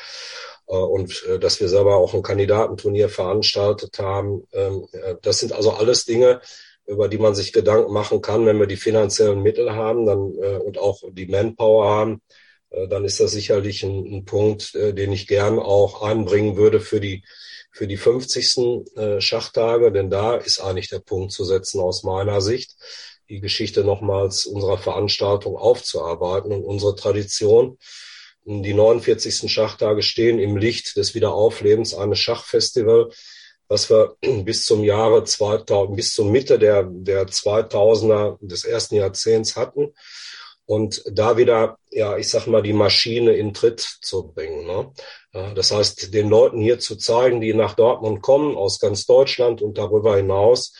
[0.69, 4.47] äh, und äh, dass wir selber auch ein Kandidatenturnier veranstaltet haben.
[4.53, 6.41] Ähm, äh, das sind also alles Dinge,
[6.87, 10.59] über die man sich Gedanken machen kann, wenn wir die finanziellen Mittel haben dann, äh,
[10.59, 12.23] und auch die Manpower haben.
[12.71, 16.81] Äh, dann ist das sicherlich ein, ein Punkt, äh, den ich gern auch einbringen würde
[16.81, 17.25] für die
[17.73, 18.97] für die 50.
[18.97, 22.77] Äh, Schachtage, denn da ist eigentlich der Punkt zu setzen aus meiner Sicht,
[23.29, 27.79] die Geschichte nochmals unserer Veranstaltung aufzuarbeiten und unsere Tradition.
[28.45, 29.51] Die 49.
[29.51, 33.11] Schachtage stehen im Licht des Wiederauflebens eines Schachfestival,
[33.69, 39.57] was wir bis zum Jahre 2000, bis zur Mitte der, der 2000er des ersten Jahrzehnts
[39.57, 39.95] hatten
[40.73, 44.67] und da wieder, ja, ich sag mal, die Maschine in Tritt zu bringen.
[44.67, 44.91] Ne?
[45.55, 49.77] Das heißt, den Leuten hier zu zeigen, die nach Dortmund kommen, aus ganz Deutschland und
[49.77, 50.75] darüber hinaus,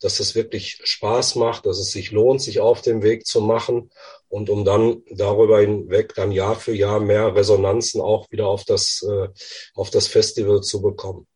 [0.00, 3.90] dass es wirklich Spaß macht, dass es sich lohnt, sich auf den Weg zu machen
[4.28, 9.06] und um dann darüber hinweg dann Jahr für Jahr mehr Resonanzen auch wieder auf das,
[9.06, 9.28] äh,
[9.74, 11.26] auf das Festival zu bekommen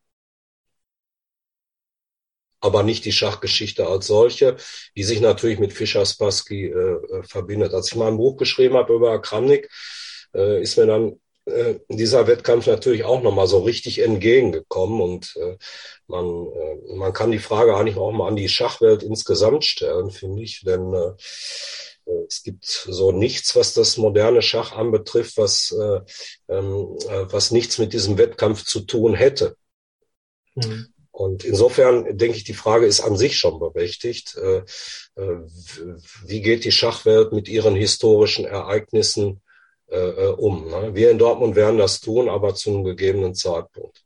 [2.60, 4.56] aber nicht die Schachgeschichte als solche,
[4.96, 7.74] die sich natürlich mit Fischer Spassky äh, äh, verbindet.
[7.74, 9.70] Als ich mal ein Buch geschrieben habe über Kramnik,
[10.34, 15.56] äh, ist mir dann äh, dieser Wettkampf natürlich auch nochmal so richtig entgegengekommen und äh,
[16.06, 20.42] man, äh, man kann die Frage eigentlich auch mal an die Schachwelt insgesamt stellen, finde
[20.42, 21.12] ich, denn äh,
[22.10, 26.00] äh, es gibt so nichts, was das moderne Schach anbetrifft, was, äh,
[26.48, 29.56] ähm, äh, was nichts mit diesem Wettkampf zu tun hätte.
[30.54, 30.89] Mhm.
[31.12, 34.36] Und insofern denke ich, die Frage ist an sich schon berechtigt.
[34.36, 34.58] Äh,
[35.16, 35.40] äh,
[36.24, 39.42] wie geht die Schachwelt mit ihren historischen Ereignissen
[39.88, 40.68] äh, um?
[40.68, 40.94] Ne?
[40.94, 44.04] Wir in Dortmund werden das tun, aber zu einem gegebenen Zeitpunkt.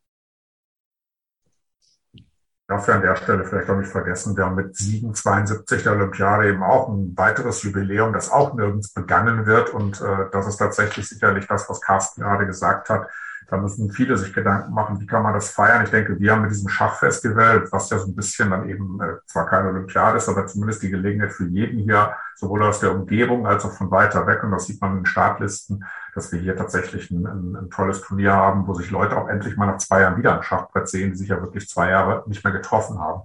[2.67, 5.93] darf ja an der Stelle vielleicht auch nicht vergessen, wir haben mit Siegen 72 der
[5.93, 9.69] Olympiade eben auch ein weiteres Jubiläum, das auch nirgends begangen wird.
[9.69, 10.01] Und
[10.33, 13.07] das ist tatsächlich sicherlich das, was Carsten gerade gesagt hat.
[13.49, 15.85] Da müssen viele sich Gedanken machen, wie kann man das feiern.
[15.85, 19.17] Ich denke, wir haben mit diesem Schachfestival, was ja so ein bisschen dann eben äh,
[19.27, 23.47] zwar keine Olympiade ist, aber zumindest die Gelegenheit für jeden hier, sowohl aus der Umgebung
[23.47, 26.57] als auch von weiter weg, und das sieht man in den Startlisten, dass wir hier
[26.57, 30.01] tatsächlich ein, ein, ein tolles Turnier haben, wo sich Leute auch endlich mal nach zwei
[30.01, 33.23] Jahren wieder am Schachbrett sehen, die sich ja wirklich zwei Jahre nicht mehr getroffen haben.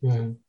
[0.00, 0.43] Mhm.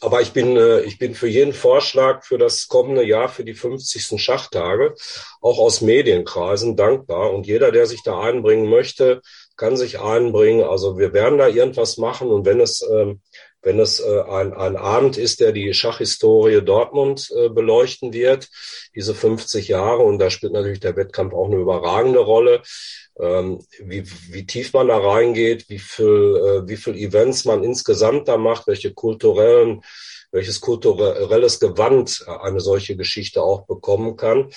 [0.00, 3.54] Aber ich bin, äh, ich bin für jeden Vorschlag für das kommende Jahr, für die
[3.54, 4.20] 50.
[4.20, 4.94] Schachtage,
[5.40, 7.32] auch aus Medienkreisen dankbar.
[7.32, 9.20] Und jeder, der sich da einbringen möchte,
[9.56, 10.64] kann sich einbringen.
[10.64, 12.28] Also wir werden da irgendwas machen.
[12.28, 13.20] Und wenn es, ähm,
[13.62, 18.48] wenn es äh, ein, ein Abend ist, der die Schachhistorie Dortmund äh, beleuchten wird,
[18.94, 22.62] diese 50 Jahre, und da spielt natürlich der Wettkampf auch eine überragende Rolle,
[23.20, 26.06] ähm, wie, wie tief man da reingeht, wie viel,
[26.64, 29.82] äh, wie viel Events man insgesamt da macht, welche kulturellen,
[30.30, 34.50] welches kulturelles Gewand eine solche Geschichte auch bekommen kann.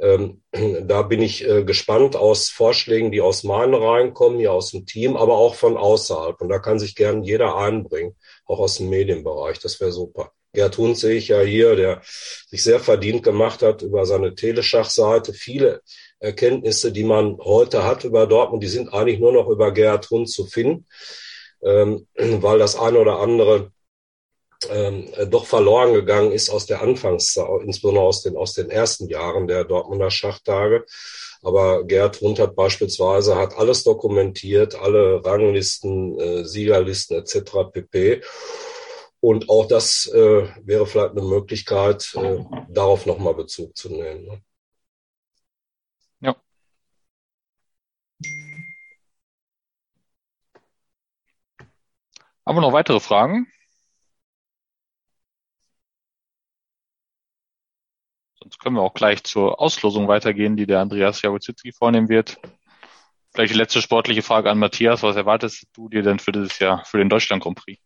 [0.00, 0.42] Ähm,
[0.82, 4.86] da bin ich äh, gespannt aus Vorschlägen, die aus meinen Reihen kommen, hier aus dem
[4.86, 6.40] Team, aber auch von außerhalb.
[6.40, 8.16] Und da kann sich gern jeder einbringen,
[8.48, 9.60] auch aus dem Medienbereich.
[9.60, 10.32] Das wäre super.
[10.54, 15.34] Gerd Hund sehe ich ja hier, der sich sehr verdient gemacht hat über seine Teleschachseite.
[15.34, 15.82] Viele
[16.18, 20.28] Erkenntnisse, die man heute hat über Dortmund, die sind eigentlich nur noch über Gerhard Hund
[20.28, 20.86] zu finden,
[21.62, 23.70] ähm, weil das eine oder andere
[24.70, 29.46] ähm, doch verloren gegangen ist aus der Anfangszeit, insbesondere aus den, aus den ersten Jahren
[29.46, 30.84] der Dortmunder Schachtage.
[31.42, 37.70] Aber Gerd Hund hat beispielsweise hat alles dokumentiert, alle Ranglisten, äh, Siegerlisten etc.
[37.72, 38.22] pp.
[39.20, 44.24] Und auch das äh, wäre vielleicht eine Möglichkeit, äh, darauf nochmal Bezug zu nehmen.
[44.26, 44.42] Ne?
[46.20, 46.36] Ja.
[52.46, 53.46] Haben wir noch weitere Fragen?
[58.58, 62.38] Können wir auch gleich zur Auslosung weitergehen, die der Andreas Jagozitzki vornehmen wird.
[63.32, 65.02] Vielleicht die letzte sportliche Frage an Matthias.
[65.02, 67.80] Was erwartest du dir denn für dieses Jahr, für den Deutschland Grand Prix?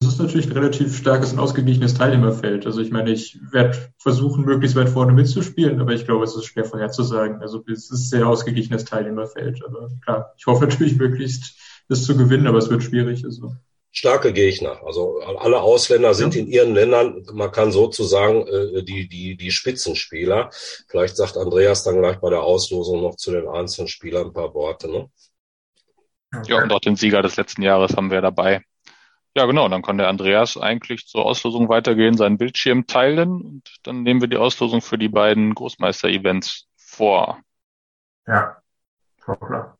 [0.00, 2.66] Das ist natürlich ein relativ starkes und ausgeglichenes Teilnehmerfeld.
[2.66, 6.44] Also ich meine, ich werde versuchen, möglichst weit vorne mitzuspielen, aber ich glaube, es ist
[6.44, 7.40] schwer vorherzusagen.
[7.40, 9.64] Also es ist ein sehr ausgeglichenes Teilnehmerfeld.
[9.64, 11.58] Aber klar, ich hoffe natürlich möglichst,
[11.88, 13.24] das zu gewinnen, aber es wird schwierig.
[13.24, 13.56] Also
[13.96, 14.82] starke Gegner.
[14.84, 16.42] Also alle Ausländer sind ja.
[16.42, 20.50] in ihren Ländern, man kann sozusagen äh, die, die, die Spitzenspieler.
[20.88, 24.52] Vielleicht sagt Andreas dann gleich bei der Auslosung noch zu den einzelnen Spielern ein paar
[24.52, 24.90] Worte.
[24.90, 25.10] Ne?
[26.44, 28.62] Ja, und auch den Sieger des letzten Jahres haben wir dabei.
[29.34, 29.68] Ja, genau.
[29.68, 34.28] Dann kann der Andreas eigentlich zur Auslosung weitergehen, seinen Bildschirm teilen und dann nehmen wir
[34.28, 37.40] die Auslosung für die beiden Großmeister-Events vor.
[38.26, 38.58] Ja,
[39.26, 39.76] hoppla.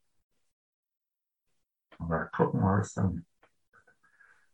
[1.99, 3.25] Mal gucken, was dann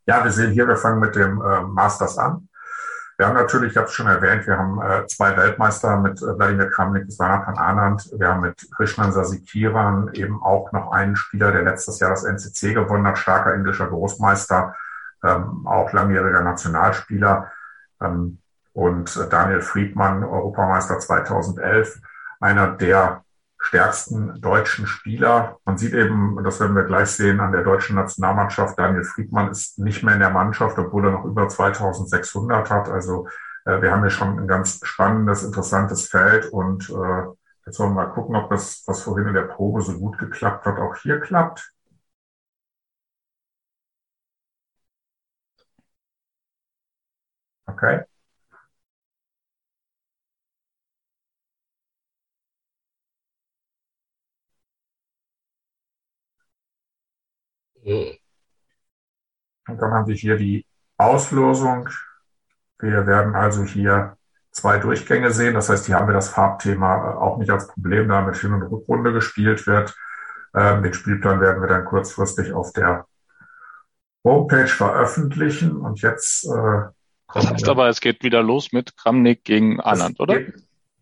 [0.07, 2.48] ja, wir sehen hier, wir fangen mit dem äh, Masters an.
[3.18, 6.36] Wir haben natürlich, ich habe es schon erwähnt, wir haben äh, zwei Weltmeister mit äh,
[6.36, 8.11] Wladimir Kramnik, Svanatan Anand.
[8.16, 12.74] Wir haben mit Krishnan Sasikiran eben auch noch einen Spieler, der letztes Jahr das NCC
[12.74, 14.74] gewonnen hat, starker englischer Großmeister,
[15.22, 17.53] ähm, auch langjähriger Nationalspieler.
[18.00, 18.38] Ähm,
[18.72, 22.00] und Daniel Friedmann, Europameister 2011,
[22.40, 23.22] einer der
[23.62, 25.58] stärksten deutschen Spieler.
[25.64, 29.78] Man sieht eben, das werden wir gleich sehen, an der deutschen Nationalmannschaft, Daniel Friedmann ist
[29.78, 32.88] nicht mehr in der Mannschaft, obwohl er noch über 2600 hat.
[32.88, 33.28] Also
[33.64, 37.22] äh, wir haben hier schon ein ganz spannendes, interessantes Feld und äh,
[37.66, 40.66] jetzt wollen wir mal gucken, ob das, was vorhin in der Probe so gut geklappt
[40.66, 41.72] hat, auch hier klappt.
[47.68, 48.02] Okay.
[57.85, 60.66] Und dann haben wir hier die
[60.97, 61.89] Auslosung.
[62.78, 64.16] Wir werden also hier
[64.51, 65.55] zwei Durchgänge sehen.
[65.55, 68.62] Das heißt, hier haben wir das Farbthema auch nicht als Problem, da mit Hin- und
[68.62, 69.95] Rückrunde gespielt wird.
[70.55, 73.07] Ähm, den Spielplan werden wir dann kurzfristig auf der
[74.24, 75.76] Homepage veröffentlichen.
[75.76, 76.45] Und jetzt.
[76.45, 76.91] Äh,
[77.33, 80.39] das heißt aber, es geht wieder los mit Kramnik gegen Anand, oder?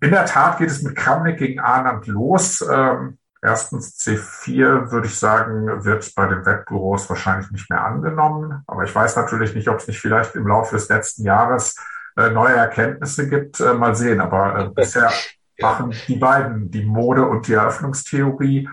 [0.03, 2.62] in der Tat geht es mit Kramnik gegen Anand los.
[2.62, 8.62] Ähm, Erstens C4 würde ich sagen, wird bei den Webbüros wahrscheinlich nicht mehr angenommen.
[8.66, 11.76] Aber ich weiß natürlich nicht, ob es nicht vielleicht im Laufe des letzten Jahres
[12.16, 13.59] äh, neue Erkenntnisse gibt.
[13.61, 14.20] Äh, mal sehen.
[14.20, 15.11] Aber äh, bisher
[15.59, 18.68] machen die beiden die Mode und die Eröffnungstheorie.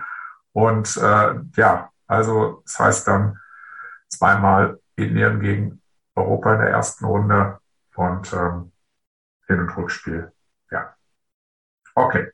[0.52, 3.38] Und äh, ja, also das heißt dann
[4.08, 5.82] zweimal Indien gegen
[6.14, 7.58] Europa in der ersten Runde
[7.94, 8.72] und ähm,
[9.46, 10.32] Hin- und Rückspiel.
[10.70, 10.94] Ja.
[11.94, 12.32] Okay.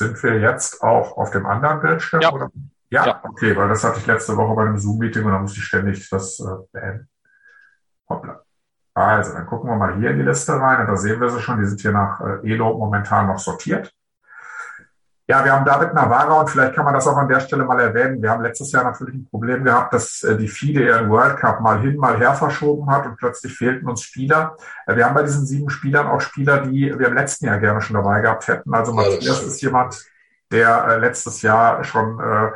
[0.00, 2.22] Sind wir jetzt auch auf dem anderen Bildschirm?
[2.22, 2.32] Ja.
[2.32, 2.50] Oder?
[2.88, 3.04] Ja?
[3.04, 5.66] ja, okay, weil das hatte ich letzte Woche bei einem Zoom-Meeting und da musste ich
[5.66, 7.06] ständig das äh, beenden.
[8.08, 8.40] Hoppla.
[8.94, 11.40] Also, dann gucken wir mal hier in die Liste rein und da sehen wir sie
[11.40, 13.92] schon, die sind hier nach äh, ELO momentan noch sortiert.
[15.30, 17.78] Ja, wir haben David Navarra und vielleicht kann man das auch an der Stelle mal
[17.78, 18.20] erwähnen.
[18.20, 21.60] Wir haben letztes Jahr natürlich ein Problem gehabt, dass äh, die FIDE ihren World Cup
[21.60, 24.56] mal hin, mal her verschoben hat und plötzlich fehlten uns Spieler.
[24.88, 27.80] Äh, wir haben bei diesen sieben Spielern auch Spieler, die wir im letzten Jahr gerne
[27.80, 28.74] schon dabei gehabt hätten.
[28.74, 30.04] Also Matthias ist jemand,
[30.50, 32.50] der äh, letztes Jahr schon äh,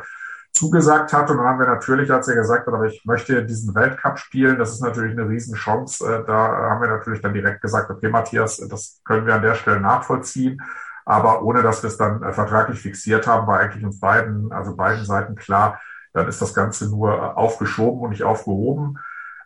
[0.51, 1.29] zugesagt hat.
[1.29, 4.59] Und dann haben wir natürlich, als er gesagt hat, aber ich möchte diesen Weltcup spielen,
[4.59, 6.25] das ist natürlich eine Riesenchance.
[6.27, 9.79] Da haben wir natürlich dann direkt gesagt, okay, Matthias, das können wir an der Stelle
[9.79, 10.61] nachvollziehen.
[11.05, 14.75] Aber ohne dass wir es dann äh, vertraglich fixiert haben, war eigentlich uns beiden, also
[14.75, 15.79] beiden Seiten klar,
[16.13, 18.97] dann ist das Ganze nur äh, aufgeschoben und nicht aufgehoben.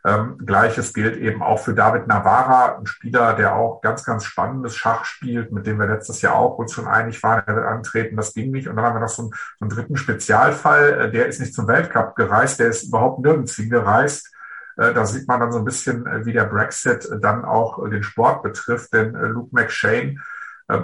[0.05, 4.77] Ähm, Gleiches gilt eben auch für David Navarra, ein Spieler, der auch ganz, ganz spannendes
[4.77, 8.15] Schach spielt, mit dem wir letztes Jahr auch uns schon einig waren, er wird antreten,
[8.15, 8.69] das ging nicht.
[8.69, 11.53] Und dann haben wir noch so einen, so einen dritten Spezialfall, äh, der ist nicht
[11.53, 14.33] zum Weltcup gereist, der ist überhaupt nirgends hingereist.
[14.77, 18.03] Äh, da sieht man dann so ein bisschen, äh, wie der Brexit dann auch den
[18.03, 20.15] Sport betrifft, denn Luke McShane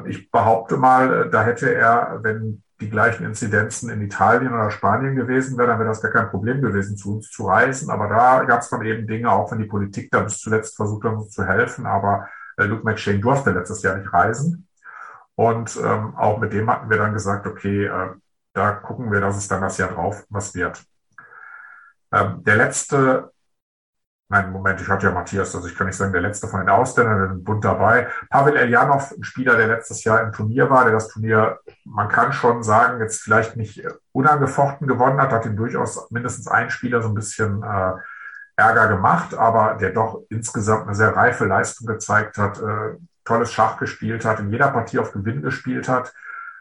[0.06, 5.16] ich behaupte mal, äh, da hätte er, wenn die gleichen Inzidenzen in Italien oder Spanien
[5.16, 7.90] gewesen wären, dann wäre das gar kein Problem gewesen, zu uns zu reisen.
[7.90, 11.06] Aber da gab es dann eben Dinge, auch wenn die Politik da bis zuletzt versucht
[11.06, 11.86] hat, uns zu helfen.
[11.86, 12.28] Aber
[12.58, 14.68] äh, Luke McShane durfte letztes Jahr nicht reisen.
[15.36, 18.10] Und ähm, auch mit dem hatten wir dann gesagt, okay, äh,
[18.54, 20.84] da gucken wir, dass es dann das Jahr drauf was wird.
[22.12, 23.32] Ähm, der letzte
[24.28, 26.70] Nein, Moment, ich hatte ja Matthias, also ich kann nicht sagen, der letzte von den
[26.70, 28.08] Ausländern, der bunt dabei.
[28.32, 32.34] Pavel Eljanov, ein Spieler, der letztes Jahr im Turnier war, der das Turnier, man kann
[32.34, 37.10] schon sagen, jetzt vielleicht nicht unangefochten gewonnen hat, hat ihn durchaus mindestens ein Spieler so
[37.10, 37.92] ein bisschen äh,
[38.56, 43.78] Ärger gemacht, aber der doch insgesamt eine sehr reife Leistung gezeigt hat, äh, tolles Schach
[43.78, 46.14] gespielt hat, in jeder Partie auf Gewinn gespielt hat.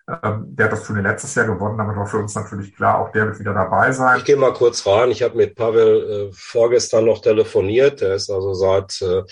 [0.07, 3.11] Ähm, der hat das Turnier letztes Jahr gewonnen, damit war für uns natürlich klar, auch
[3.13, 4.19] der wird wieder dabei sein.
[4.19, 5.11] Ich gehe mal kurz rein.
[5.11, 8.03] Ich habe mit Pavel äh, vorgestern noch telefoniert.
[8.03, 9.23] Der ist also seit äh,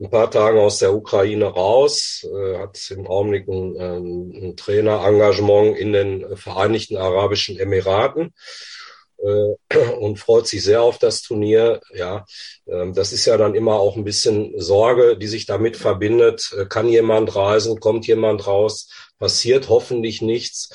[0.00, 5.92] ein paar Tagen aus der Ukraine raus, äh, hat im Augenblick ein, ein Trainerengagement in
[5.92, 8.75] den Vereinigten Arabischen Emiraten äh,
[10.00, 11.80] und freut sich sehr auf das Turnier.
[11.94, 12.24] Ja,
[12.68, 16.52] ähm, das ist ja dann immer auch ein bisschen Sorge, die sich damit verbindet.
[16.58, 17.80] Äh, kann jemand reisen?
[17.80, 18.88] Kommt jemand raus?
[19.18, 20.70] passiert hoffentlich nichts.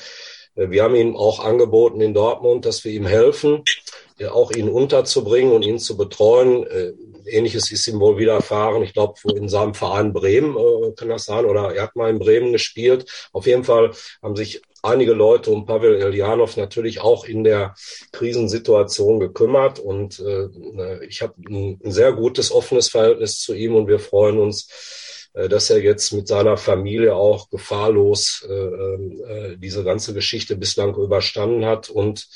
[0.54, 3.64] Äh, wir haben ihm auch angeboten in Dortmund, dass wir ihm helfen,
[4.30, 6.66] auch ihn unterzubringen und ihn zu betreuen.
[6.66, 6.92] Äh,
[7.26, 8.82] Ähnliches ist ihm wohl widerfahren.
[8.82, 12.18] Ich glaube, in seinem Verein Bremen äh, kann das sein, oder er hat mal in
[12.18, 13.28] Bremen gespielt.
[13.32, 17.74] Auf jeden Fall haben sich einige Leute um Pavel Eljanov natürlich auch in der
[18.10, 19.78] Krisensituation gekümmert.
[19.78, 25.28] Und äh, ich habe ein, sehr gutes, offenes Verhältnis zu ihm und wir freuen uns,
[25.34, 30.94] äh, dass er jetzt mit seiner Familie auch gefahrlos äh, äh, diese ganze Geschichte bislang
[30.96, 32.28] überstanden hat und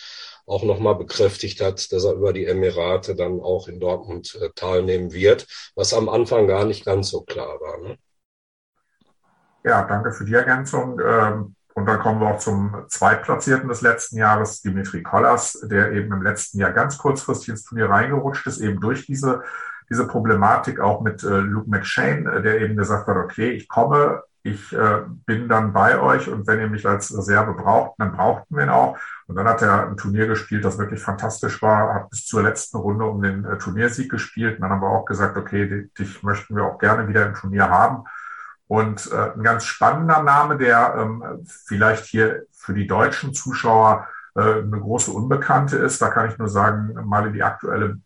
[0.47, 5.13] auch nochmal bekräftigt hat, dass er über die Emirate dann auch in Dortmund äh, teilnehmen
[5.13, 7.79] wird, was am Anfang gar nicht ganz so klar war.
[7.81, 7.99] Ne?
[9.65, 11.01] Ja, danke für die Ergänzung.
[11.05, 16.13] Ähm, und dann kommen wir auch zum Zweitplatzierten des letzten Jahres, Dimitri Kollas, der eben
[16.13, 19.43] im letzten Jahr ganz kurzfristig ins Turnier reingerutscht ist, eben durch diese
[19.91, 24.23] diese Problematik auch mit äh, Luke McShane, äh, der eben gesagt hat, okay, ich komme,
[24.43, 28.57] ich äh, bin dann bei euch und wenn ihr mich als Reserve braucht, dann brauchten
[28.57, 28.97] wir ihn auch.
[29.27, 32.77] Und dann hat er ein Turnier gespielt, das wirklich fantastisch war, hat bis zur letzten
[32.77, 34.57] Runde um den äh, Turniersieg gespielt.
[34.57, 37.69] Und dann haben wir auch gesagt, okay, dich möchten wir auch gerne wieder im Turnier
[37.69, 38.05] haben.
[38.69, 44.41] Und äh, ein ganz spannender Name, der ähm, vielleicht hier für die deutschen Zuschauer äh,
[44.41, 48.01] eine große Unbekannte ist, da kann ich nur sagen, mal in die aktuelle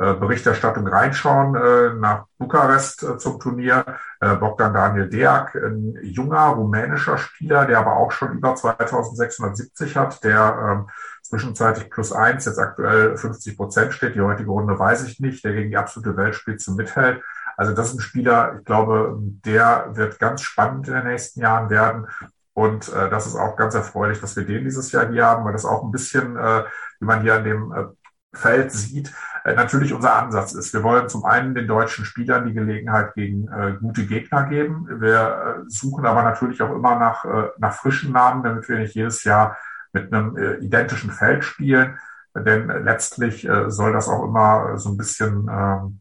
[0.00, 3.84] äh, Berichterstattung reinschauen äh, nach Bukarest äh, zum Turnier.
[4.20, 10.58] Bogdan Daniel Deak, ein junger rumänischer Spieler, der aber auch schon über 2670 hat, der
[10.60, 10.90] ähm,
[11.22, 14.16] zwischenzeitlich plus eins, jetzt aktuell 50 Prozent steht.
[14.16, 17.22] Die heutige Runde weiß ich nicht, der gegen die absolute Weltspitze mithält.
[17.58, 21.70] Also das ist ein Spieler, ich glaube, der wird ganz spannend in den nächsten Jahren
[21.70, 22.06] werden.
[22.54, 25.52] Und äh, das ist auch ganz erfreulich, dass wir den dieses Jahr hier haben, weil
[25.52, 26.62] das auch ein bisschen, äh,
[27.00, 27.84] wie man hier an dem äh,
[28.32, 29.12] Feld sieht,
[29.44, 30.72] äh, natürlich unser Ansatz ist.
[30.72, 34.86] Wir wollen zum einen den deutschen Spielern die Gelegenheit gegen äh, gute Gegner geben.
[35.00, 38.94] Wir äh, suchen aber natürlich auch immer nach, äh, nach frischen Namen, damit wir nicht
[38.94, 39.56] jedes Jahr
[39.92, 41.98] mit einem äh, identischen Feld spielen.
[42.36, 46.00] Denn letztlich äh, soll das auch immer so ein bisschen ähm,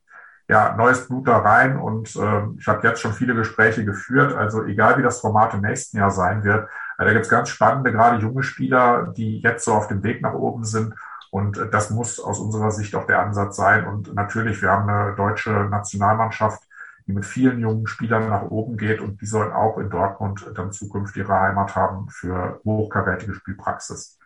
[0.50, 1.78] ja, neues Blut da rein.
[1.78, 4.34] Und äh, ich habe jetzt schon viele Gespräche geführt.
[4.34, 7.50] Also egal wie das Format im nächsten Jahr sein wird, äh, da gibt es ganz
[7.50, 10.94] spannende, gerade junge Spieler, die jetzt so auf dem Weg nach oben sind
[11.30, 13.86] und das muss aus unserer Sicht auch der Ansatz sein.
[13.86, 16.64] Und natürlich, wir haben eine deutsche Nationalmannschaft,
[17.06, 20.72] die mit vielen jungen Spielern nach oben geht und die sollen auch in Dortmund dann
[20.72, 24.18] zukünftig ihre Heimat haben für hochkarätige Spielpraxis.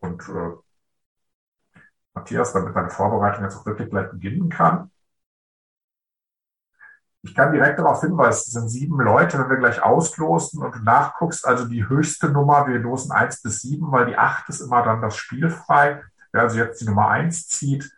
[0.00, 0.52] Und äh,
[2.14, 4.90] Matthias, damit deine Vorbereitung jetzt auch wirklich gleich beginnen kann.
[7.24, 10.80] Ich kann direkt darauf hinweisen, es sind sieben Leute, wenn wir gleich auslosen und du
[10.80, 14.82] nachguckst, also die höchste Nummer, wir losen eins bis sieben, weil die acht ist immer
[14.82, 16.02] dann das Spielfrei.
[16.32, 17.90] Wer also jetzt die Nummer eins zieht,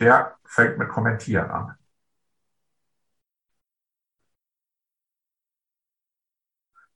[0.00, 1.74] der fängt mit Kommentieren an.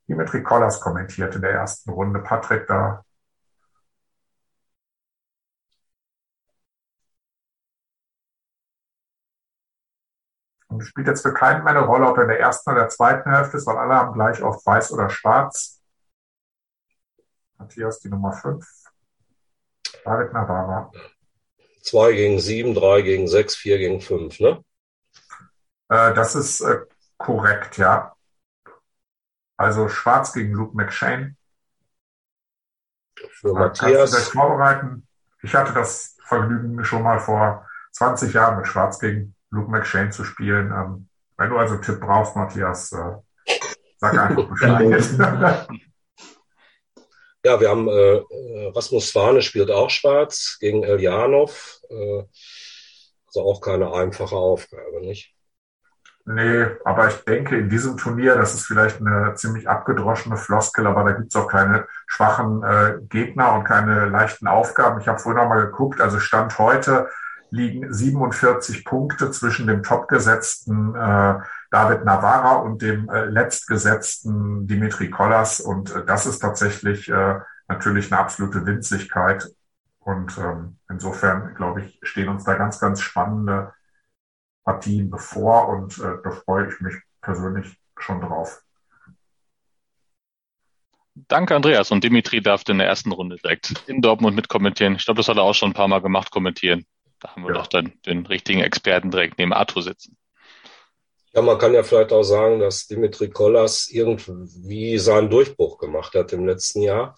[0.08, 2.20] Dimitri Kollas kommentiert in der ersten Runde.
[2.20, 3.02] Patrick, da
[10.78, 12.88] Und spielt jetzt für keinen mehr eine Rolle, ob er in der ersten oder der
[12.88, 15.82] zweiten Hälfte ist, weil alle haben gleich oft weiß oder schwarz.
[17.56, 18.64] Matthias, die Nummer 5.
[20.04, 20.92] David Navarra.
[21.82, 24.64] 2 gegen 7, 3 gegen 6, 4 gegen 5, ne?
[25.88, 26.82] Äh, das ist äh,
[27.16, 28.14] korrekt, ja.
[29.56, 31.34] Also Schwarz gegen Luke McShane.
[33.32, 34.12] Für äh, Matthias.
[34.12, 35.08] Kannst du vorbereiten?
[35.42, 40.24] Ich hatte das Vergnügen schon mal vor 20 Jahren mit Schwarz gegen Luke McShane zu
[40.24, 40.72] spielen.
[40.72, 43.16] Ähm, wenn du also einen Tipp brauchst, Matthias, äh,
[43.98, 45.68] sag einfach Bescheid.
[47.44, 48.20] Ja, wir haben äh,
[48.74, 51.80] Rasmus Swane spielt auch schwarz gegen Eljanov.
[51.88, 52.24] Äh,
[53.28, 55.34] also auch keine einfache Aufgabe, nicht?
[56.24, 61.04] Nee, aber ich denke, in diesem Turnier, das ist vielleicht eine ziemlich abgedroschene Floskel, aber
[61.04, 65.00] da gibt's auch keine schwachen äh, Gegner und keine leichten Aufgaben.
[65.00, 67.08] Ich habe vorhin noch mal geguckt, also Stand heute
[67.50, 71.38] liegen 47 Punkte zwischen dem topgesetzten äh,
[71.70, 75.60] David Navarra und dem äh, letztgesetzten Dimitri Kollas.
[75.60, 79.48] Und äh, das ist tatsächlich äh, natürlich eine absolute Winzigkeit.
[80.00, 83.72] Und ähm, insofern, glaube ich, stehen uns da ganz, ganz spannende
[84.64, 88.62] Partien bevor und äh, da freue ich mich persönlich schon drauf.
[91.26, 91.90] Danke, Andreas.
[91.90, 94.94] Und Dimitri darf in der ersten Runde direkt in Dortmund mitkommentieren.
[94.94, 96.84] Ich glaube, das hat er auch schon ein paar Mal gemacht, kommentieren.
[97.20, 97.58] Da haben wir ja.
[97.58, 100.16] doch dann den richtigen Experten direkt neben Arthur sitzen.
[101.34, 106.32] Ja, man kann ja vielleicht auch sagen, dass Dimitri Kollas irgendwie seinen Durchbruch gemacht hat
[106.32, 107.16] im letzten Jahr.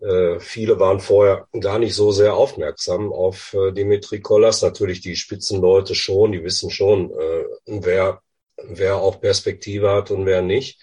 [0.00, 4.62] Äh, viele waren vorher gar nicht so sehr aufmerksam auf äh, Dimitri Kollas.
[4.62, 8.22] Natürlich die Spitzenleute schon, die wissen schon, äh, wer,
[8.56, 10.80] wer auch Perspektive hat und wer nicht.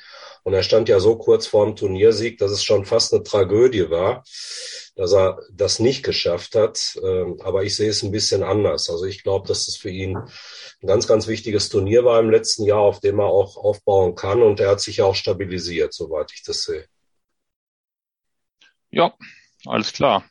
[0.47, 3.89] Und er stand ja so kurz vor dem Turniersieg, dass es schon fast eine Tragödie
[3.89, 4.23] war,
[4.95, 6.97] dass er das nicht geschafft hat.
[7.03, 8.89] Ähm, aber ich sehe es ein bisschen anders.
[8.89, 12.63] Also ich glaube, dass es für ihn ein ganz, ganz wichtiges Turnier war im letzten
[12.63, 14.41] Jahr, auf dem er auch aufbauen kann.
[14.41, 16.85] Und er hat sich ja auch stabilisiert, soweit ich das sehe.
[18.89, 19.13] Ja,
[19.65, 20.23] alles klar.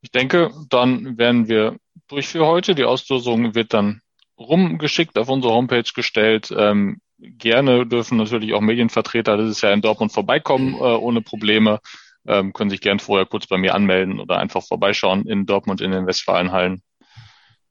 [0.00, 2.76] Ich denke, dann werden wir durch für heute.
[2.76, 4.00] Die Auslosung wird dann
[4.38, 6.54] rumgeschickt auf unsere Homepage gestellt.
[6.56, 11.80] Ähm, gerne dürfen natürlich auch Medienvertreter, das ist ja in Dortmund vorbeikommen, äh, ohne Probleme.
[12.24, 15.90] Ähm, können sich gern vorher kurz bei mir anmelden oder einfach vorbeischauen in Dortmund in
[15.90, 16.82] den Westfalenhallen.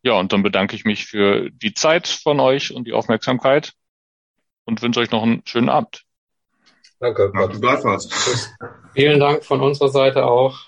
[0.04, 3.74] Ja, und dann bedanke ich mich für die Zeit von euch und die Aufmerksamkeit
[4.66, 6.04] und wünsche euch noch einen schönen Abend.
[7.00, 7.32] Danke.
[7.34, 8.54] Danke gleichfalls.
[8.94, 10.60] Vielen Dank von unserer Seite auch.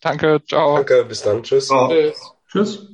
[0.00, 0.76] Danke, ciao.
[0.76, 1.42] Danke, bis dann.
[1.42, 1.68] Tschüss.
[1.68, 1.88] Ciao.
[1.88, 2.32] Tschüss.
[2.48, 2.91] Tschüss.